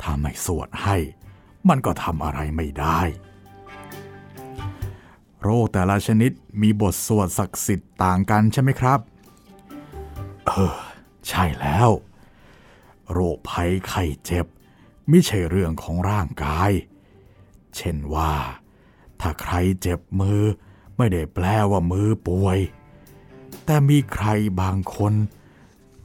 [0.00, 0.96] ถ้าไม่สวดให้
[1.68, 3.00] มันก็ทำอะไรไม่ได้
[5.42, 9.00] โรคแต่ละชนิดมีบทสวดศักดิ์สิทธิ์ต่างกันใช่ไหมครับ
[10.46, 10.76] เออ
[11.28, 11.88] ใช่แล้ว
[13.12, 14.46] โรคภัยไข้เจ็บ
[15.08, 16.70] ไม่ใช่เรื่องของร่างกาย
[17.76, 18.32] เช่นว่า
[19.20, 20.40] ถ้าใครเจ็บมือ
[20.96, 22.58] ไม่ได้แปลว่ามือป่วย
[23.64, 24.26] แต่มีใคร
[24.62, 25.14] บางคน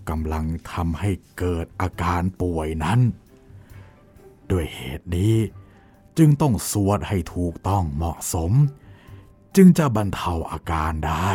[0.10, 3.00] กำลังทำให้เกิดอาการป่วยนั้น
[4.52, 5.36] ด้วยเหตุนี้
[6.18, 8.52] จึงต้องสวดให้ถูกต้องเหมาะสม
[9.56, 11.32] จึงจะบรรเทาอาการได้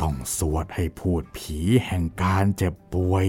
[0.00, 3.26] ต้องสวดให้พูดผีแห่งการเจ็บป่วย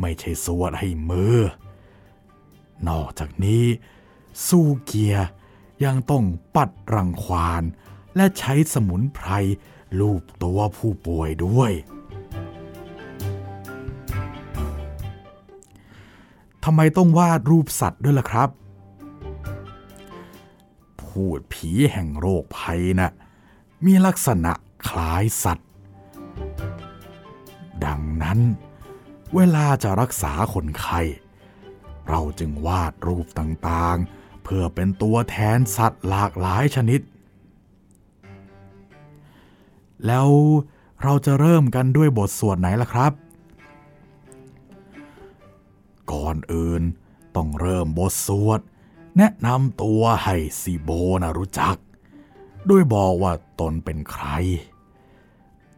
[0.00, 1.36] ไม่ใช่สวดให้มือ
[2.88, 3.64] นอกจากนี้
[4.48, 5.26] สู้เกียร์
[5.84, 6.24] ยังต้อง
[6.56, 7.62] ปัดรังควาน
[8.16, 9.28] และใช้สมุนไพร
[9.98, 11.72] ลูบตัวผู้ป่วยด้วย
[16.64, 18.48] ทำไมต้องวาดรูปสัตว์ด้วยล่ะครับ
[21.08, 23.10] พูดผีแห่งโรคภัยนะ่ะ
[23.84, 24.52] มีลักษณะ
[24.88, 25.68] คล้ายสัตว์
[27.84, 28.38] ดังนั้น
[29.34, 31.00] เวลาจะรักษาคนไข้
[32.08, 37.00] เราจึงวาดรูปต่างๆ เพื่อเป็นตัวแทนสัตว์หลากหลายชนิด
[40.06, 40.28] แล้ว
[41.02, 43.12] เราจะเริ่มกันด้วยบทสวดไหนล่ะครับ
[46.12, 46.82] ก่อนอื่น
[47.36, 48.60] ต้องเริ่มบทสวด
[49.18, 50.90] แนะนำตัวให้ซีโบ
[51.22, 51.76] นะรู้จัก
[52.70, 54.26] ด้วยบอกว่าตนเป็นใคร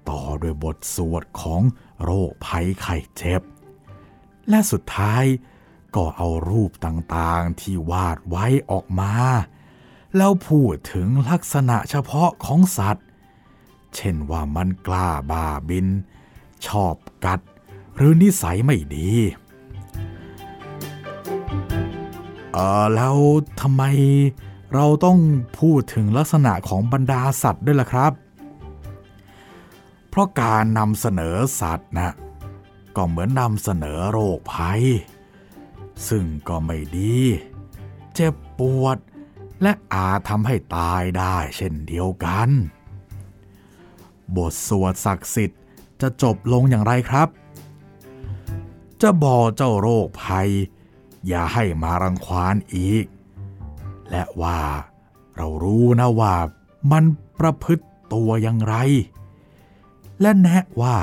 [0.08, 1.62] ต่อด้วยบทสวดของ
[2.02, 3.42] โรคภัยไข้เจ็บ
[4.48, 5.24] และสุดท้าย
[5.96, 9.12] ก็เอารูปต่างๆที่วาดไว้ออกมา
[10.16, 13.06] แล้วพูดถึงลักษณะเฉพาะของสัตว์
[13.94, 15.86] เช่นว่ามันกล้าบ้าบิน
[16.66, 17.40] ชอบกัด
[17.96, 19.10] หรือนิสัยไม่ดี
[22.52, 23.16] เออแล้ว
[23.60, 23.82] ทำไม
[24.74, 25.18] เราต้อง
[25.60, 28.12] พูดถึงลักษณะของบรรดาสัตว์ด้วยล่ะครับ
[30.08, 32.14] เพราะการนำเสนอสัตว์นะ
[32.96, 34.82] ก็เหมือนนำเสนอโรคภัย
[36.08, 37.16] ซึ่งก็ไม่ดี
[38.14, 38.98] เจ็บปวด
[39.62, 42.48] และอาจทำให้ตายได้เช่นเดียวกัน
[44.36, 45.60] บทสวดศักดิ์สิทธิ์
[46.00, 47.28] จะจบลงอย่างไรครับ
[49.02, 50.50] จะบอกเจ้าโรคภัย
[51.28, 53.04] อย่าให้มารังควานอีก
[54.10, 54.60] และว่า
[55.36, 56.34] เรารู้นะว่า
[56.92, 57.04] มัน
[57.38, 58.74] ประพฤติตัวอย่างไร
[60.20, 60.96] และแนะว่า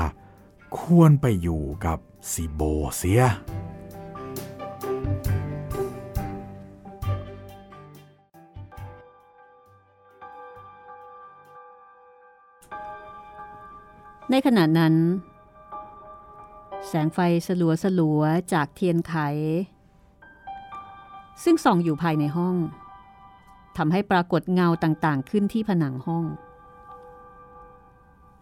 [0.78, 1.98] ควรไปอยู่กับ
[2.32, 2.60] ซิโบ
[2.96, 3.22] เสีย
[14.30, 14.94] ในขณะนั้น
[16.86, 19.14] แสงไฟสลัวสลัวจากเทียนไข
[21.44, 22.56] ซึ่งส่องอยู่ภายในห้อง
[23.76, 26.24] ทำให้ปรากฏเงาต่างๆ ขึ้นที่ผนังห้อง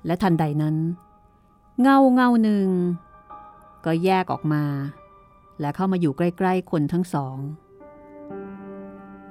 [0.07, 0.77] และทันใดนั้น
[1.83, 2.69] เงาเงาหนึ่ง
[3.85, 4.65] ก็แยกออกมา
[5.61, 7.37] และเข้ามาอยู่ใกล้ ๆ คนทั้งสอง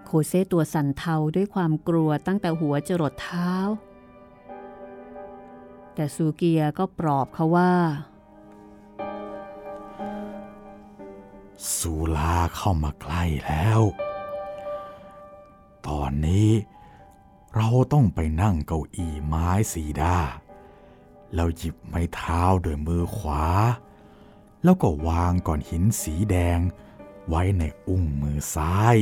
[0.06, 3.52] โคเซตัวสั่นเทาด้วยความกลัวตั้งแต่หัวจรดเท้า
[5.96, 7.74] แต่ซูเกียก็ปลอบเขาว่า
[11.78, 13.82] สุลาเข้ามาใกล้แล้ว
[15.88, 16.50] ตอนนี้
[17.56, 20.18] เราต้องไปนั่งเก้าอี้ไม้สีดา
[21.34, 23.46] แล้วหยิบไม้เท้าโดยมือขวา
[24.64, 26.60] แล้วก็วางก้อนหินสีแดง
[27.30, 28.98] ไว้ในอุ้งมือซ้าย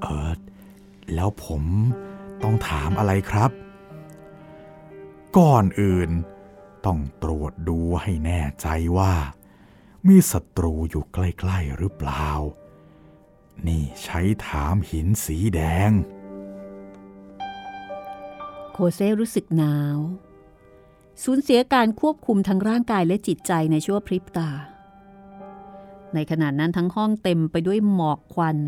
[0.00, 0.32] เออ
[1.14, 1.62] แล้วผม
[2.42, 3.50] ต้องถามอะไรครับ
[5.38, 6.10] ก่อนอื่น
[6.86, 8.66] ต้องตรวจดูให้แน่ใจ
[8.98, 9.14] ว่า
[10.08, 12.28] มีศัตรูอยู่ใกล้ ๆ หรือเปล่า
[13.66, 15.90] นี่ใช้ถามหินสีแดง
[18.72, 19.98] โคเซรู้สึกหนาว
[21.22, 24.50] สูญเสียการควบคุมทั้งร่างกายและจิตใจในชั่วพริบตา
[26.14, 28.58] ในขณะนั้นทั้งห้องเต็มไปด้วยหมอกควัน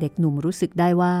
[0.00, 1.16] เด็กหนุ่มรู้สึกได้ว่า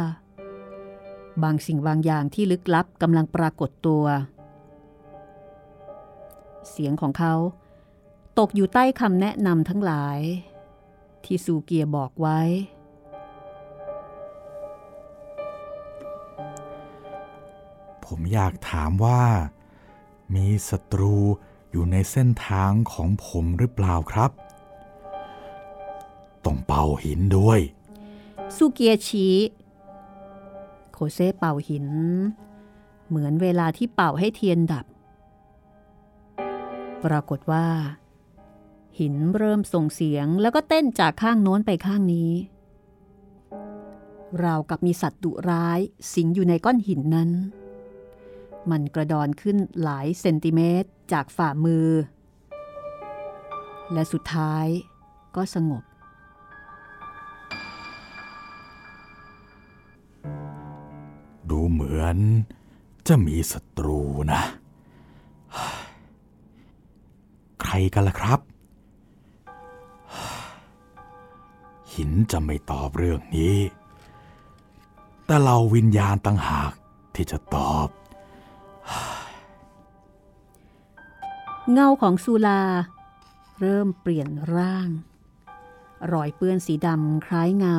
[1.42, 4.04] บางสิ่งบางอย่างที่ลึกลับกำลังปรากฏตัว
[6.70, 7.34] เสียงของเขา
[8.38, 10.18] ตกอยู่ใต้คำแนะนำทั้งหลาย
[11.24, 12.40] ที่ซูเกียบอกไว้
[18.04, 19.22] ผมอยากถามว่า
[20.34, 21.16] มีศัตรู
[21.70, 24.30] อยู่ในเส้นทางของผมหรือเปล่าครับ
[26.44, 27.60] ต้องเป่าหินด้วย
[28.56, 29.34] ซูเกียชี้
[30.92, 31.86] โคเซเป่าหิน
[33.08, 34.86] เหมือนเวลาที่เป่าให้เทียนดับ
[37.04, 37.66] ปรากฏว่า
[38.98, 42.32] หินเริ่มส่งเสียงแล้วก็เต้นจากข้างโน้นไปข้างนี้
[44.44, 45.80] ราวกับมีสัตว์ดุร้าย
[46.14, 47.30] สิงอยู่ในก้อนหินนั้น
[48.70, 51.88] มันกระดอนขึ้นหลายเซนติเมตรจากฝ่ามือ
[53.92, 54.66] และสุดท้าย
[55.36, 55.82] ก็สงบ
[61.50, 62.18] ดูเหมือน
[63.08, 64.00] จะมีศัตรู
[64.32, 64.42] นะ
[67.60, 68.40] ใครกันล่ะครับ
[71.94, 73.56] หินจะไม่ตอบเรื่องนี้
[75.26, 76.72] แต่เราวิญญาณต่างหาก
[77.14, 77.88] ที่จะตอบ
[81.72, 82.62] เงาของซูลา
[83.60, 84.88] เริ่มเปลี่ยนร่าง
[86.12, 87.78] รอยเปื้อนสีดำคล้ายเงา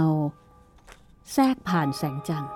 [1.33, 2.53] แทรกผ่านแสงจันทร์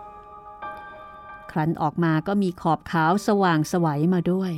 [1.52, 4.54] ครั้นออกมาก็มีขอบขาวสว่างสวัยมาด้วย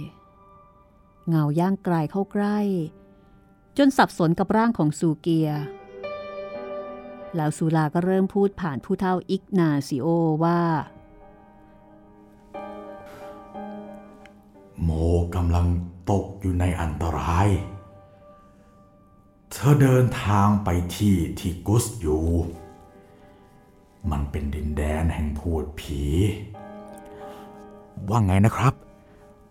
[1.29, 2.59] เงาย่างไกลเข้าใกล้
[3.77, 5.63] จนสับสนกับร่างของซูเกียร์
[7.35, 10.07] แล้วซูลาก็เริ่มพูดผ่านผู้เฒ่าอิกนาซิโอ
[10.43, 10.61] ว่า
[14.83, 14.89] โม
[15.35, 15.67] กำลัง
[16.11, 17.47] ตกอยู่ในอันตราย
[19.51, 22.25] เธอเดินทางไปที่ที่กุสอยู่
[24.11, 26.01] มันเป็นดินแดนแห่งพูดผี
[28.09, 28.73] ว่าไงนะครับ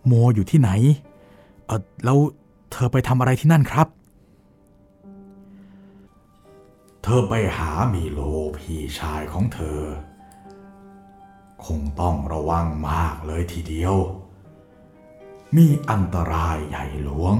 [0.05, 0.69] โมอยู่ที่ไหน
[1.65, 2.17] เออแล้ว
[2.71, 3.87] เธอไปทำอะไรที่นั่นครับ
[7.13, 8.19] ธอไปหามีโล
[8.57, 9.81] พี่ชายของเธอ
[11.65, 13.95] คงต้องระวังมากเลยทีเดียว
[15.55, 17.35] มีอันตรายใหญ่หลวง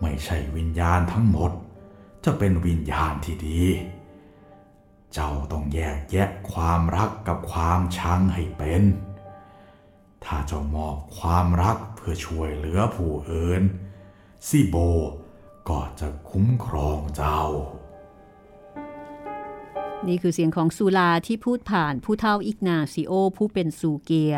[0.00, 1.50] ไม่ใช่วิญญาณทั้งหมด
[2.24, 3.62] จะเป็นวิญญาณที่ดี
[5.12, 8.82] เจ้าต้องแยกแยะความรักกับความชังให้เป็น
[10.24, 13.62] ถ้าเจ้ามอบความรักเพื่อช่วยเหลือผู้อื่น
[14.48, 14.76] ซิโบ
[15.68, 17.42] ก็จะคุ้มครองเจ้า
[20.08, 24.36] นี่คือเสียงของซูลาที่พูดผ่านผู้เฒ่าอิกนาซิโอผู้เป็นซูเกีย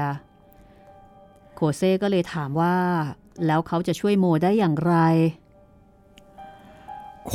[1.55, 2.77] โคเซ่ก็เลยถามว่า
[3.46, 4.94] แล้วเขาจะช่วยโมได้อย่างไร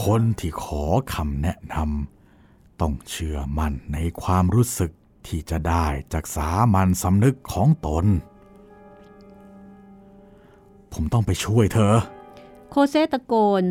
[0.03, 4.91] คนที่ขอคำแนะนำต้องเชื่อมั่นในความรู้สึก
[5.27, 8.05] ที่จะได้จากสามัญสำนึกของตน
[10.93, 11.95] ผมต้องไปช่วยเธอ
[12.69, 13.63] โคเซตะโกน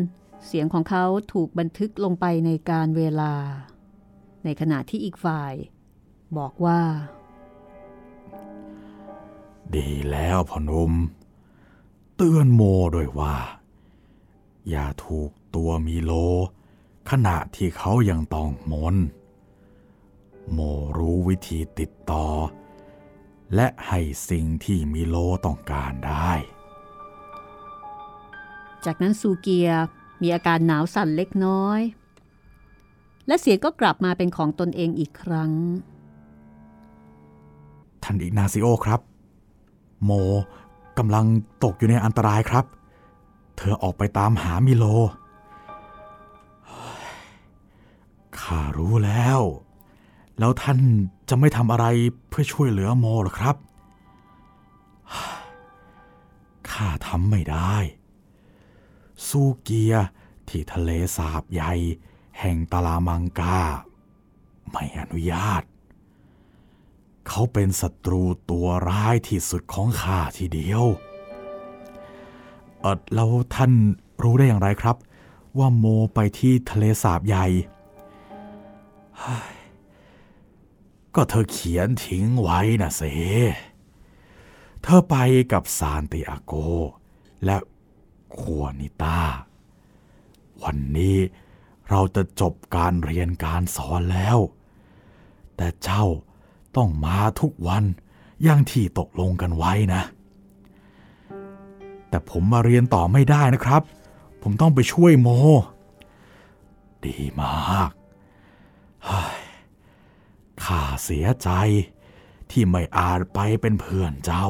[0.47, 3.33] เสียงของเขาถูกบันทึกลงไปในการเวลา
[4.43, 5.53] ในขณะที่อีกฝ่าย
[6.37, 6.81] บอกว่า
[9.75, 10.91] ดีแล้วพอหนุม
[12.15, 12.61] เตือนโม
[12.95, 13.37] ด้วยว่า
[14.69, 16.11] อย่าถูกตัวมีโล
[17.09, 18.95] ขณะที่เขายังต้องมน
[20.53, 20.59] โม
[20.97, 22.25] รู้วิธีติดต่อ
[23.55, 23.99] และให้
[24.29, 26.31] สิ่งที่มิโลต้องการได้
[28.85, 29.69] จากนั้นซูเกีย
[30.21, 31.81] มีอาการหนาวสั่นเล็กน้อย
[33.29, 35.51] และเสียงก็กลับมาเป็นของตนเองอีกครั้ง
[38.03, 39.01] ท่านอิกนาซิโอครับ
[40.03, 40.11] โม
[40.97, 41.25] กำลัง
[41.63, 42.65] ตกอยู่ในอันตรายครับ
[43.57, 44.85] เธอออกไปตามหามิโล
[48.39, 49.39] ข้ารู้แล้ว
[50.39, 50.79] แล้วท่าน
[51.29, 51.85] จะไม่ทำอะไร
[52.29, 53.55] เพื่อช่วยเหลือโมหรอครับ
[56.71, 57.75] ข้าทำไม่ได้
[59.27, 59.93] ซูเกีย
[60.47, 61.73] ที่ทะเลสาบใหญ่
[62.39, 63.59] แห่งตาลามังกา
[64.71, 65.63] ไม่อนุญาต
[67.27, 70.85] เขาเป็นศัตรูตัวร้ายที่สุดของข้าทีเดียว
[72.79, 73.71] เออแล้วท่าน
[74.23, 74.95] รู้ได้อย่างไรครับ
[75.57, 77.47] ว่าโมไปที่ทะเลสาบใหญ่
[81.15, 83.03] ก็เธอเขียนทิ้งไว้นะเซ
[84.81, 85.15] เธอไป
[85.51, 86.53] กับซานติอาโก
[87.45, 87.57] และ
[88.37, 89.19] ควนิต้า
[90.63, 91.17] วันนี้
[91.89, 94.37] เราจะจบการเรียนการสอนแล้ว
[95.57, 96.05] แต่เจ้า
[96.75, 97.83] ต้องมาทุกวัน
[98.43, 100.01] อย่างที่ตกลงกันไว้นะ
[102.09, 103.81] แต่ผมมาเรียนต่อไม่ได้นะครับ
[104.41, 105.29] ผมต้องไปช่วยโม
[107.05, 107.91] ดีมาก
[110.63, 111.49] ข้าเสียใจ
[112.51, 114.47] ที่ไม่อาจไปเป็นเพื่อนเจ้า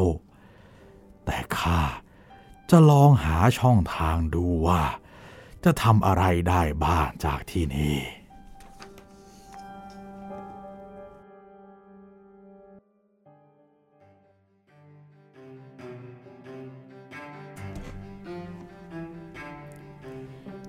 [1.26, 1.82] แต่ข้า
[2.70, 4.82] จะลองหาช่องทางดูว่า
[5.66, 7.98] จะทำอะไรได้บ้างจากที่นี่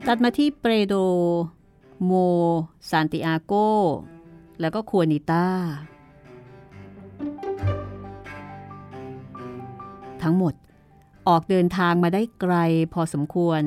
[0.06, 0.94] ตัดมาที่เปโด
[2.04, 2.12] โม
[2.90, 3.52] ซานติอาโก
[4.60, 5.46] แล้วก็ควนิต้า
[10.22, 10.54] ทั้งหมด
[11.28, 12.54] ออกเดินทางมาได้ไกล
[12.92, 13.62] พอสมควร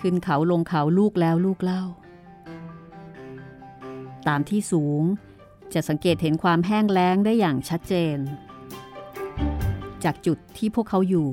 [0.00, 1.82] ขึ้นเขาลงเขาลูกแล้วลูกเล่า
[4.28, 5.02] ตามที่สูง
[5.74, 8.18] จะสังเกตเห็นความแห้งแล้งได้อย่างชัดเจน
[10.04, 11.28] จากจุดที่พวกเขาอยู่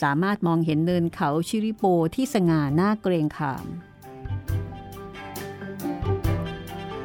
[0.00, 3.66] สามารถมองเห็นเนินเขาชิริโปที่สง่าหน้าเกรงขาม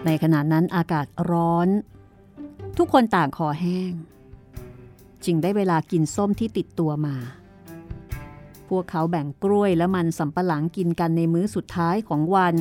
[0.05, 1.67] ในขณะนั้นอากาศร้อน
[2.77, 3.91] ทุกคนต่างคอแห้ง
[5.25, 7.15] จึงได้เวลากินส้มที่ติดตัวมา
[8.71, 12.55] พวกเขาแบ่งกล้วยและมันสำปะหลังกินกันในมื้อสุดท้ายของวัน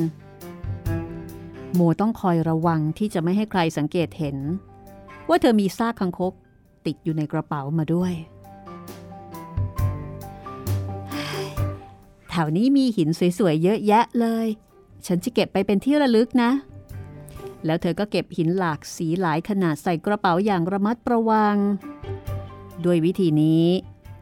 [1.73, 4.37] โมต้องคอยระวังที่จะไม่ให้ใครสังเกตเห็น
[5.27, 6.33] ว่าเธอมีซากคังคก
[6.85, 8.13] ติดอยู่ในกระเป๋ามาด้วย
[12.29, 14.47] แถวนี้มีหินสวยๆเยอะแยะเลย
[15.05, 16.51] ฉันจะเก็บไปเป็นที่ระลึกนะ
[17.65, 21.55] แล้วเธอก็เก็บหินหลากสีหลายขนาดใส่กระเป๋าอย่างระมัดระวัง
[22.85, 23.65] ด้วยวิธีนี้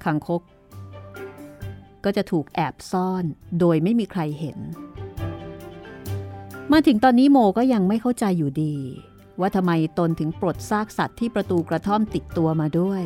[0.04, 0.42] คังคก
[2.06, 3.24] ก็จะถูกแอบซ่อน
[3.60, 4.58] โดยไม่มีใครเห็น
[6.72, 8.76] มาถึงตอนนี้โมก็ยังไม่เข้าใจอยู่ดี
[9.40, 13.04] ว่าทำไมตนถึงปลดซากสัตว์ที่ประตูกระท่อมติดตัวมาด้วย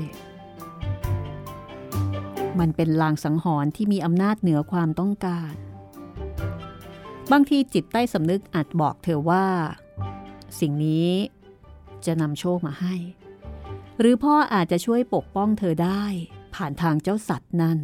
[2.60, 5.54] มันเป็นลางสังหรณ์ที่มีอำนาจเหนือความต้องการ
[7.32, 9.46] บางทีจิตใต้สำนึกอาจบอกเธอว่า
[10.60, 11.10] สิ่งนี้
[12.06, 12.96] จะนำโชคมาให้
[14.00, 16.04] หรือพ่ออาจจะช่วยปกป้องเธอได้
[16.56, 17.80] ผ่านทางเจ้าสัตว์นั่น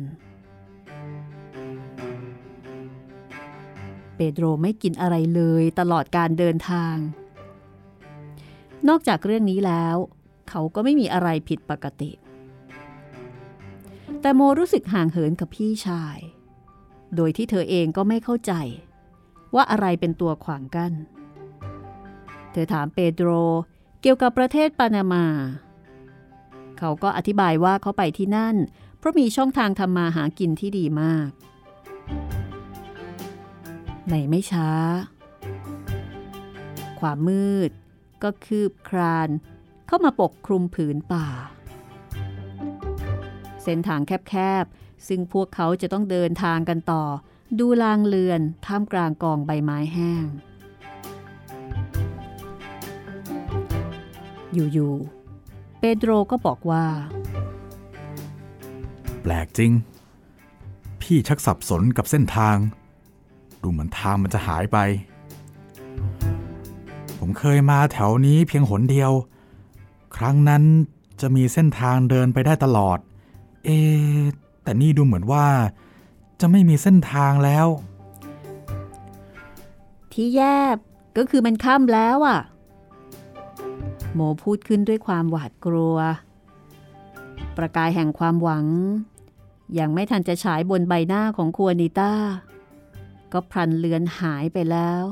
[4.19, 6.95] เปโดรไม่กินอะไรเลยตลอดการเดินทาง
[8.87, 9.95] นอกจากเรื่องนี้แล้ว
[10.49, 12.11] เขาก็ไม่มีอะไรผิดปกติ
[14.21, 16.17] แต่โมรู้สึกห่างเหินกับพี่ชาย
[17.15, 18.53] โดยที่เธอเองก็ไม่เข้าใจ
[19.55, 20.93] ว่าอะไรเป็นตัวขวางกัน้น
[22.51, 23.29] เธอถามเปโดร
[24.01, 25.25] เกี่ยวกับประเทศปานามา
[26.77, 28.55] เขาก็อธิบายว่าเขาไปที่นั่น
[28.97, 31.29] เพราะมีช่องทางทำมาหากินที่ดีมาก
[34.09, 34.69] ในไม่ช้า
[36.99, 37.71] ความมืด
[38.23, 39.29] ก็คืบคลาน
[39.87, 41.27] เข้ามาปกคลุมผืนป่า
[43.63, 47.03] เส้นทางแคบๆ ซึ่งพวกเขาจะต้องเดินทางกันต่อ
[47.59, 50.25] ดูลางเลือนท่ามกลางกองใบไม้แห้ง
[54.53, 56.85] อยู่ๆ เปโดรก็บอกว่า
[59.21, 59.71] แปลกจริง
[61.01, 62.57] พี่ชักสับสนกับเส้นทาง
[63.61, 64.77] ดูเหมือนทางมันจะหายไป
[67.19, 69.11] ผมเคยมาแถวนี้เพียงหนเดียว
[70.15, 70.63] ครั้งนั้น
[71.21, 72.97] จะมีเส้นทางเดินไปได้ตลอด
[73.65, 73.69] เอ
[74.63, 75.45] แต่นี่ดูเหมือนว่า
[76.39, 77.67] จะไม่มีเส้นทางแล้ว
[80.13, 80.59] ที่แย่
[81.17, 82.39] ก็คือมันค่ำแล้วอะ่ะ
[84.13, 85.97] โมพูดขึ้นด้วยความหวาดกลัว
[87.57, 88.65] ประกายแห่งความหวัง
[89.79, 92.11] ยังไม่ทันจะฉายบนใบหน้าของคัวนิต้า
[93.33, 95.03] ก็พลันเลือนหายไปแล้ว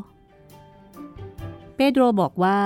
[1.75, 2.59] เปโดรบอกว่า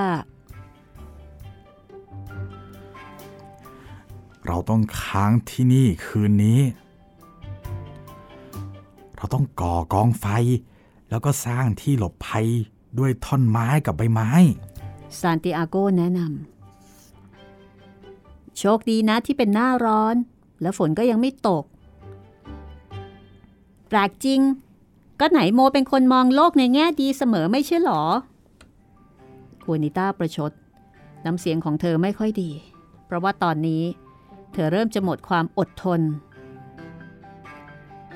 [4.46, 6.62] เราต้องค้างที่นี่คืนนี้
[9.16, 10.26] เราต้องก่อกองไฟ
[11.10, 12.48] แล้วก็สร้างที่หลบภัย
[13.00, 14.30] ด้วยท่อนไม้กับใบไม้
[15.20, 20.16] ซานติอาโกแนะนำโชคดีนะที่เป็นหน้าร้อน
[20.62, 21.64] และฝนก็ยังไม่ตก
[23.88, 24.42] แปลกจริง
[25.24, 28.04] ก็ไหนโมเป็นคนมองโลกในแง่ดีเสมอไม่ใช่หรอ
[29.64, 30.52] ควนิต้าประชด
[31.26, 32.52] น้ำเสียงของเธอไม่ค่อยดี
[33.06, 33.84] เพราะว่าตอนนี้
[34.54, 36.02] เธอเริ่มจะหมดความอดทน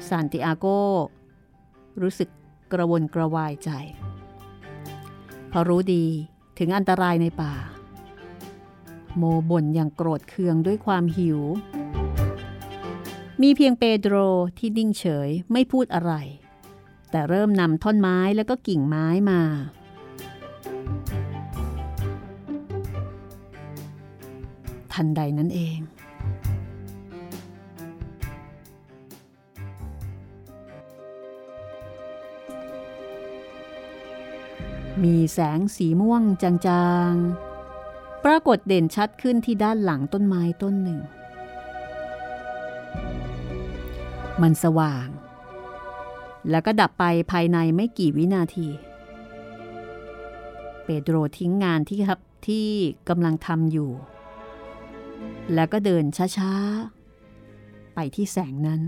[0.08, 0.66] ซานติอาโก
[2.02, 2.30] รู้สึก
[2.72, 3.70] กระวนกระวายใจ
[5.50, 6.06] เพราะรู้ดี
[6.58, 7.54] ถึงอันตรายในป่า
[9.18, 11.40] โมบ่นอย่างโกรธเคืองด้วยความหิว
[13.42, 14.16] มีเพียงเปโดร
[14.58, 16.14] ที่นิ่งเฉยไม่พูดอะไร
[17.16, 19.42] แต่เริ่มนำท่อนไม้แล้วก็กิ่งไม้มา
[24.94, 25.80] ทันใดนั้นเอง
[35.04, 41.00] มีแสงสีม่วงจางๆ ปรากฏเด่นชัดขึ้นที่ด้านหลังต้นไม้ต้นหนึ่ง
[44.42, 45.08] มันสว่าง
[46.50, 48.68] แล้วก็ดับไปภายในไม่กี่วินาที
[50.84, 52.68] เปโดรทิ้งงานที่ครับที่
[53.10, 53.92] กำลังทำอยู่
[55.54, 56.04] แล้วก็เดิน
[56.38, 58.82] ช้าๆ ไปที่แสงนั้น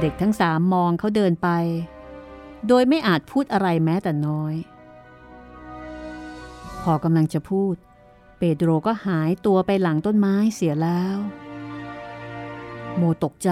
[0.00, 1.48] เด็กทั้งสามมองเขาเดินไป
[2.68, 4.54] โดยไม่อาจพูดอะไรแม้แต่น้อย
[6.82, 7.74] พอกำลังจะพูด
[8.38, 11.16] เปโดรก็หายตัวไปหลังต้นไม้เสียแล้ว
[12.96, 13.50] โมตกใจ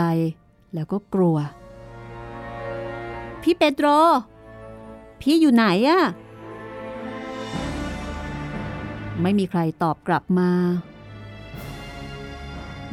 [0.74, 1.36] แล้วก็กลัว
[3.42, 3.86] พี่เปโดร
[5.20, 6.02] พี่อยู่ไหนอะ
[9.22, 10.50] ไม่มีใครตอบกลับมา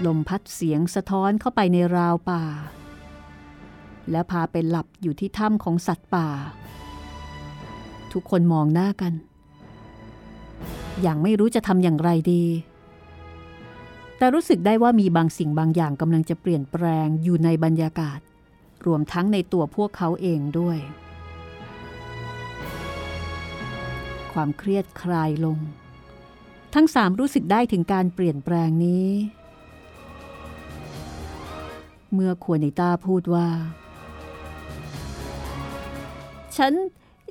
[0.06, 2.44] ลมพัดเสียงสะท้อนเข้าไปในราวป่า
[4.12, 6.30] และพาไปหลับอยู่ที่ถ้ำของสัตว์ป่า
[8.12, 9.14] ทุกคนมองหน้ากัน
[11.02, 12.46] อย่างไม่รู้จะทำอย่างไรดี
[14.18, 18.20] แต่รู้สึกได้ว่ามีบางสิ่งบางอย่างกำลังจะเปลี่ยนแปลงอยู่ในบรรยากาศ
[18.86, 20.78] รวมทั้งในตัวพวกเขาเองด้วย
[24.34, 25.58] ความเครียดคลายลง
[26.76, 29.08] ทั้งสามรู้สึกได้ถึงการเปลี่ยนแปลงนี้
[32.14, 33.48] เมื่อควนิต้าพูดว่า
[36.58, 36.74] ฉัน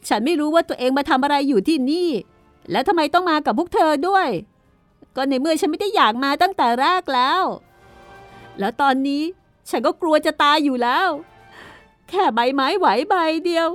[0.08, 2.08] ฉันไม่รู้ว่าตัวเองมาทำอะไรอยู่ที่นี่
[2.70, 4.28] และทำไมต้องมากับพวกเธอด้วย
[5.16, 7.42] ก็ในเมื่อฉันไม่ได้อยากมาตั้งแต่แรกแล้ว
[8.58, 9.22] แล้วตอนนี้
[9.70, 11.08] ฉันก็กลัวจะตายอยู่แล้ว
[12.08, 13.68] แค่ใบไม้ไหวใบเดียว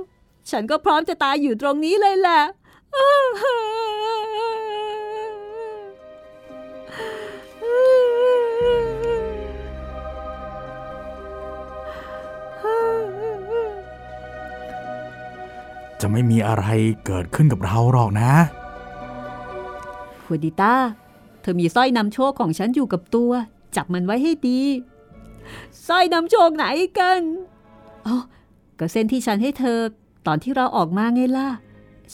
[0.50, 2.42] ฉันก็พร้อมจะตายอยู่ตรงนี้เลยแหละ
[16.00, 16.66] จะไม่มีอะไร
[17.06, 18.32] เกิดขึ้นกับเราหรอกนะ
[20.26, 20.74] คุณดิต้า
[21.40, 23.32] เธอมีสร้อยนำโชคของฉันอยู่กับตัว
[23.76, 24.60] จับมันไว้ให้ดี
[25.86, 26.64] สร้อยนำโชคไหน
[26.98, 27.20] กัน
[28.06, 28.16] อ๋อ
[28.78, 29.78] ก็เส้นที่ฉันให้เธอ
[30.26, 31.48] ตอนที่เราออกมาไงล่ะ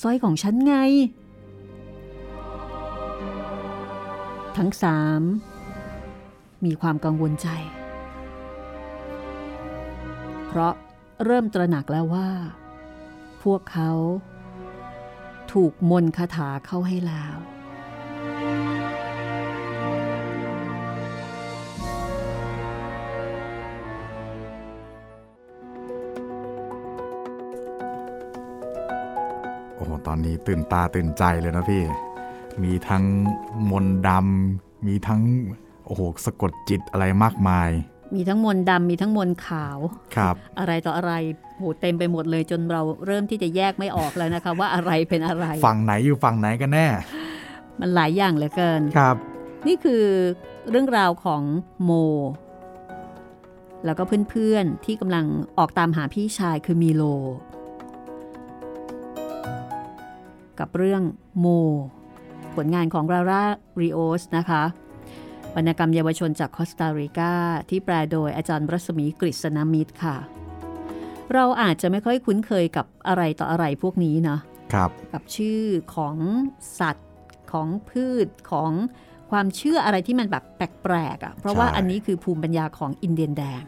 [0.01, 0.75] สร้อยของฉันไง
[4.57, 5.23] ทั้งสาม
[6.65, 7.49] มีความกังวลใจ
[10.47, 10.75] เพราะ
[11.25, 12.29] เริ่มตระหนักแล้วว่า
[13.43, 13.91] พวกเขา
[15.53, 17.37] ถูกมนคาถาเข้าให้แล้ว
[30.07, 31.83] ตอนนี้ตื่นตาตื่นใจเลยนะพี่
[32.63, 33.05] มีทั้ง
[33.71, 35.21] มนต์ดำมีทั้ง
[35.87, 37.71] โอ้โอ้โหสะกดจิตอะไรมากมาย
[38.15, 39.79] มีทั้งมนต์ดำมีทั้งมนต์ขาว
[40.17, 41.13] ครับ อะไรต่ออะไร
[41.59, 46.87] โหเต็มไปหมดเลยจนเราเริ่มที่จะแยกไม่ออกแล้วนะคะ ว่าอะไรเป็นอะไร ฝั่งไหนอยู่ฝั่งไหนกันแน่
[47.81, 49.17] มันหลายอย่างเหลือเกินครับ
[49.67, 50.05] นี่คือ
[50.71, 51.43] เรื่องราวของ
[51.85, 51.91] โม
[53.85, 55.27] แล้วก็เพื่อนๆที่กำลัง
[55.59, 57.05] ออกตามหาพี่ชายคือมีโล
[60.61, 61.03] กับเรื่อง
[61.39, 61.47] โม
[62.55, 63.45] ผลงานของราร่า
[63.81, 64.63] ริโอสนะคะ
[65.55, 67.33] วรรณกรรมเยาวชนจากคอสตาริกา
[67.71, 70.17] ที่แปลโดยอาจารย์รัศมีกฤษณมิตรค่ะ
[71.35, 74.37] เราอาจจะไม่ค่อยคุ้นเคยกับอะไรต่ออะไรพวกนี้นะ
[74.73, 75.63] ครับกับชื่อ
[75.95, 76.17] ของ
[76.81, 77.11] สัตว์
[77.53, 78.73] ของพืชของ
[79.31, 83.63] ความเชื่ออะไรที่มันแบบแปลกๆอะ่ะเพราะว่าใช่อันนี้คือภูมิปัญญาของอินเดียนแดง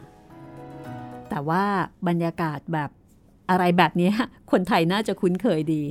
[1.30, 1.64] แต่ว่า
[2.09, 2.91] บรรยากาศแบบ
[3.51, 4.14] อะไรแบบเนี้ย
[4.53, 5.82] คนไทยน่าจะคุ้นเคยดี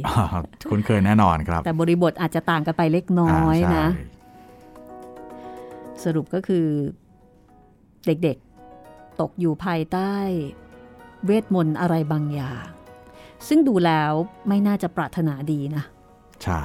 [0.72, 3.88] คุ้นเคยแน่นอนครับ แต่บริบทอาจจะต่างกันไปเล็กน้อยาใช่นะ
[6.04, 6.68] สรุปก็คือ
[8.06, 10.14] เด็กๆ ตกอยู่ภายใต้
[11.26, 12.64] เวทมนต์อะไรบางอย่าง
[13.47, 14.12] ซึ่งดูแล้ว
[14.47, 15.84] ไม่น่าจะปรารถนาดีนะ
[16.43, 16.64] ใช่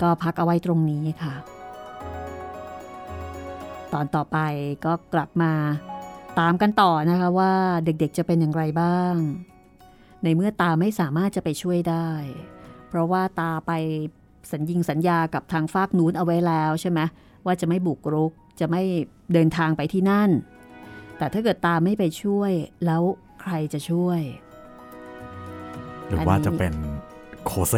[0.00, 1.34] ก็พักเอาไว้ตรงนี้ค่ะ
[3.92, 4.38] ตอนต่อไป
[4.84, 5.52] ก็กลับมา
[6.38, 7.52] ตามกันต่อนะคะว่า
[7.84, 9.14] เด็กๆจะเป็นอย่างไรบ้าง
[10.22, 12.10] ในเมื่อตาไม่สามารถจะไปช่วยได้
[12.88, 13.72] เพราะว่าตาไป
[14.52, 17.00] สัญญิงสัญญากับทางฝากนู้นเอาไว้แล้วใช่ไหม
[17.44, 18.82] ว่าจะไม่บุกรุกจะไม่
[19.32, 20.30] เดินทางไปที่นั่น
[21.18, 22.52] แต่ถ้าเกิดตาไม่ไปช่วย
[22.86, 23.02] แล้ว
[23.40, 24.20] ใครจะช่วย
[26.08, 26.74] หรือว่าจะเป็น
[27.44, 27.74] โคเซ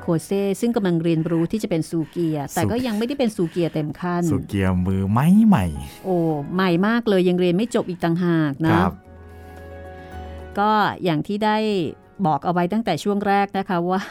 [0.00, 5.66] โคเซ่ซึ่งกำลังเรียนรู้ที่จะเป็นซูเกีย แต่ซูก็ยังไม่ได้เป็นซูเกียเต็มขั้นสุเกียร์มือไม้ใหม่
[6.04, 6.16] โอ้
[6.54, 8.92] ใหม่มากเลยยังเรียนไม่จบอีกต่างหากคนะรับ
[10.58, 10.70] ก็
[11.04, 11.56] อย่างที่ได้
[12.26, 14.02] บอกเอาไว้ตั้งแต่ช่วงแรกนะคะว่า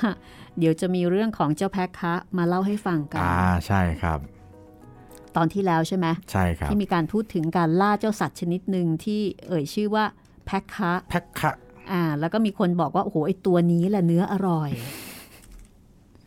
[0.59, 4.19] เดี๋ยวจะมีเรื่องของเจ้าแพะคะมาเล่าให้ฟังกันอ่าใช่ครับ
[5.35, 10.05] ตอนที่แล้วใช่ไหมใช่ครับ ที่มีการพูดถึงการล่าเจ้าสัตว์ชนิดหนึ่งที่เอ่ยชื่อว่า
[10.45, 11.51] แพะคะแพ็คคะ
[11.91, 14.69] อ่าแล้วก็มีคนบอกว่า โอ้โหไอตัวนี้แหละเนื้ออร่อย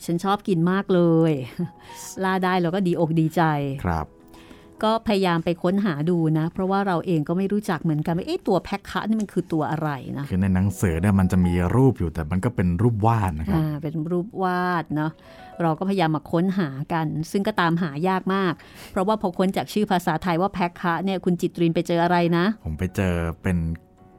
[0.05, 1.01] ฉันชอบกินมากเล
[1.31, 1.33] ย
[2.25, 3.43] ล่าได้แล้วก็ดีอกดีใจ
[3.85, 4.07] ครับ
[4.85, 15.13] ก็พยายามไปค้นหาดูนะ เพราะว่าเราเองก็ไม่รู้จักเหมือนกันว่าเอ๊ะตัวแพคคะนี่มันคือตัวอะไรนะคือในหนังสือเนี่ยมันจะมีรูปอยู่แต่มันก็เป็นรูปวาดนะครับอ่าเป็นรูปวาดเนาะ
[15.63, 18.53] เราก็พยายามมาค้นหากัน ซึ่งก็ตามหายากมาก
[18.91, 23.57] เพราะว่าพอค้นจากชื่อภาษาไทยว่าแพคคะเนี่ยคุณจิตรินไปเจออะไรนะ ผมไปเจอเป็น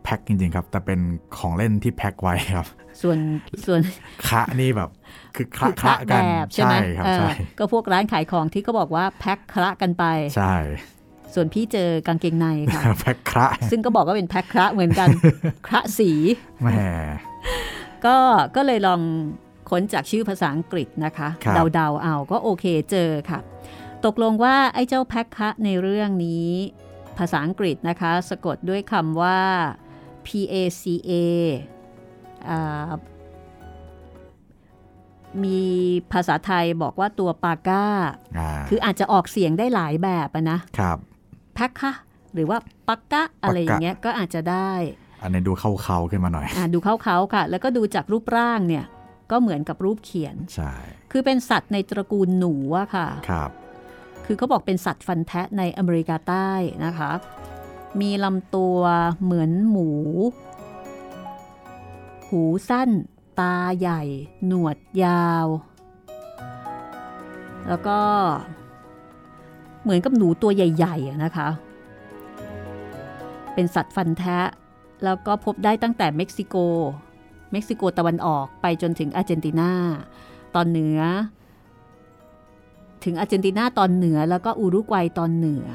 [0.04, 1.00] แพ็คจริงๆครับ แต่เป็น
[1.38, 2.68] ของเล่นที่แพ็คไว้ครับ
[3.02, 3.18] ส่วน
[3.66, 3.80] ส่วน
[4.28, 4.90] คะนี่แบบ
[5.36, 10.04] คือคละคือคละกันแบบใช่ไหมครับเออใช่ก็พวกร้านขายของที่ก็บอกว่าแพ็คคละกันไป
[10.38, 10.56] ใช่
[11.34, 15.10] ส่วนพี่เจอกางเกงในค่ะแพ็คคละซึ่งก็บอกว่าเป็นแพ็คคละเหมือนกัน
[15.68, 16.12] คละสี
[16.62, 16.70] แหม
[18.06, 18.16] ก็
[18.56, 19.02] ก็เลยลอง
[19.70, 23.40] ค้นจากชื่อภาษาอังกฤษนะคะครับเดาๆเอาก็โอเคเจอค่ะ
[24.06, 26.48] ตกลงว่าไอ้เจ้าแพ็คคะในเรื่องนี้
[27.18, 29.40] ภาษาอังกฤษนะคะ สะกดด้วยคำว่า
[30.28, 31.12] P A C A
[32.50, 32.92] อ่า
[35.44, 35.62] มี
[36.12, 37.86] ภาษาไทยบอกว่าตัวปาก้า
[38.40, 40.98] อ่าคืออาจจะออกเสียงได้หลายแบบอะนะครับ
[41.56, 41.94] แพ็คคะ
[42.34, 42.58] หรือว่า
[42.88, 44.72] ปักกะอะไรอย่างเงี้ยก็อาจจะได้
[45.22, 48.86] อันนี้ดูเข้าๆขึ้นมาหน่อยอ่าดูเขาๆค่ะ แล้วก็ดูจากรูปร่างเนี่ย
[49.32, 50.74] ก็เหมือนกับรูปเขียน ใช่
[51.12, 53.52] คือเป็นสัตว์ในตระกูลหนูอะค่ะ ครับ
[54.26, 56.52] คือเขาบอกเป็นสัตว์ฟันแทะในอเมริกาใต้
[56.86, 57.12] นะคะ
[58.02, 58.80] มีลำตัว
[59.24, 59.90] เหมือนหมู
[62.30, 62.90] หูสั้น
[63.40, 64.02] ตาใหญ่
[64.46, 65.48] หนวดยาว
[67.68, 68.00] แล้วก็
[69.84, 71.50] เหมือนกับหนูตัวใหญ่ๆนะคะ
[73.54, 74.40] เป็นสัตว์ฟันแทะ
[75.04, 76.56] แล้วก็พบได้ตั้งแต่เม็กซิโก
[77.52, 79.72] เม็กซิโกตะวันออกไปจนถึงอาร์เจนตินา
[80.56, 81.00] ตอนเหนือ
[83.04, 85.66] ถึงอาร์เจนตินาตอนเหนือแล้วก็อุรุกวัยตอนเหนือ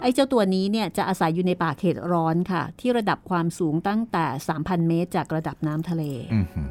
[0.00, 4.24] ไอ้เจ้าตัวนี้เนี่ยจะอาศัยอยู่ในป่าเขตร้อนค่ะ ที่ระดับความสูงตั้งแต่
[4.56, 6.02] 3,000 เมตร จากระดับน้ำทะเล
[6.34, 6.68] อือหือ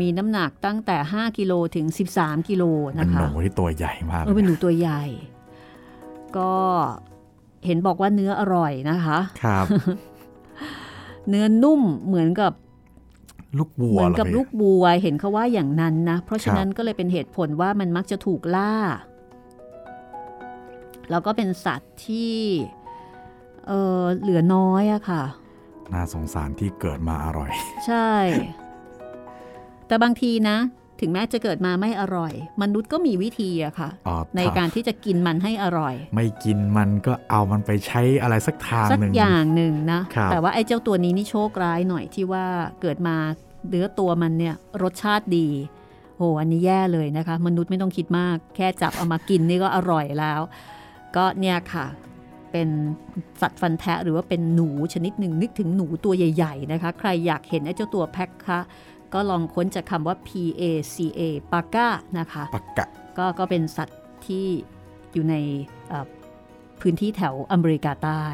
[0.00, 1.86] มีน้ำหนักตั้งแต่ 5 กิโลถึง
[2.18, 5.02] 13 กิโลเป็นะนหคะนูที่ตัวใหญ่มากเออเป็นหนูตัวใหญ่
[6.36, 6.52] ก็
[7.66, 9.66] เห็นบอกว่าเนื้ออร่อยนะคะครับ
[11.28, 12.52] เนื้อนุ่มเหมือนกับ
[13.58, 18.74] ลูกวัวเหมือนหรกับพี่ลูกบัวเห็นเขาว่าอย่างนั้นนะ เพราะฉะนั้นครับก็เลยเป็นเหตุผลว่ามันมักจะถูกล่า
[21.12, 22.36] แล้วก็เป็นสัตว์ที่
[23.66, 25.22] เออเหลือน้อยอะค่ะ
[25.92, 27.50] น่าสงสารที่เกิดมาอร่อย
[27.86, 28.12] ใช่
[29.86, 30.56] แต่บางทีนะ
[31.00, 32.32] ถึงแม้จะเกิดมาไม่อร่อย
[32.62, 42.44] มนุษย์ก็มีวิธีอะค่ะอ๋อในถ้การที่จะกินมันให้อร่อย ไม่กินมันก็เอามันไปใช้อะไรสักทางสักหนึ่งอย่างหนึ่งนะครับแต่ว่าไอ้เจ้าตัวนี้นี่โชคร้ายหน่อยที่ว่า
[42.80, 43.16] เกิดมา
[43.68, 45.48] เนื้อตัวมันเนี่ยรสชาติดี
[46.40, 50.40] อันนี้แย่เลยนะคะ มนุษย์ไม่ต้องคิดมาก แค่จับเอามากินนี่ก็อร่อยแล้ว
[51.16, 51.86] ก็เนี่ยค่ะ
[52.52, 52.68] เป็น
[53.40, 58.60] สัตว์ฟันแทะหรือว่าเป็นหนูชนิดหนึ่งนึกถึงหนูตัวใหญ่ ๆ นะคะ ใครอยากเห็นไอ้เจ้าตัวแพ็คคะ
[59.14, 60.62] ก็ลองค้นจากคำว่า P A
[60.94, 61.20] C A
[61.52, 61.88] ปาก้า
[62.18, 62.86] นะคะปักกะ
[63.18, 64.46] ก็ก็เป็นสัตว์ที่
[65.12, 65.34] อยู่ใน
[65.88, 66.06] เอ่อ
[66.80, 68.24] พื้นที่แถวอเมริกาใต้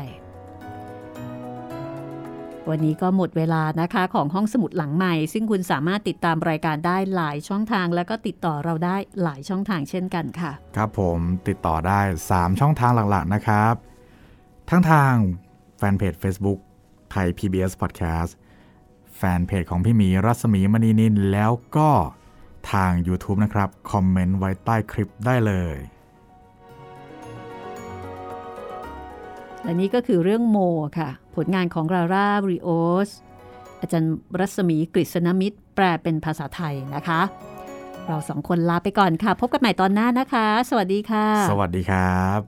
[2.70, 12.00] วันนี้ก็หมดเวลานะคะของห้องสมุดหลังใหม่ ซึ่งคุณสามารถติดตามรายการได้หลายช่องทาง แล้วก็ติดต่อเราได้หลายช่องทางเช่นกันค่ะ ครับผมติดต่อได้
[12.30, 13.74] 3 ช่องทางหลักๆนะครับ
[14.70, 15.12] ทั้งทาง
[15.76, 16.58] แฟนเพจ Facebook
[17.10, 18.30] ไทย PBS Podcast
[19.16, 21.90] แฟนเพจของพี่หมีรัศมีมณีนินแล้วก็
[22.72, 25.76] ทาง YouTube นะครับ คอมเมนต์ไว้ใต้คลิปได้เลย
[29.62, 30.58] และนี่ก็คือเรื่องโม
[30.98, 32.68] ค่ะ ผลงานของราร่าริโอ
[33.08, 33.10] ส
[33.80, 37.20] อาจารย์รัศมีกฤษณมิตร แปลเป็นภาษาไทยนะคะ
[38.06, 42.40] เราสองคนลาไปก่อนค่ะ พบกันใหม่ตอนหน้านะคะ สวัสดีค่ะ สวัสดีครับ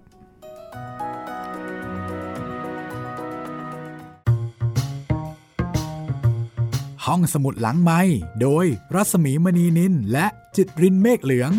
[7.06, 8.00] ห้องสมุดหลังไม้
[8.42, 11.50] โดยรัศมีมณีนินและจิตรินเมฆเหลือง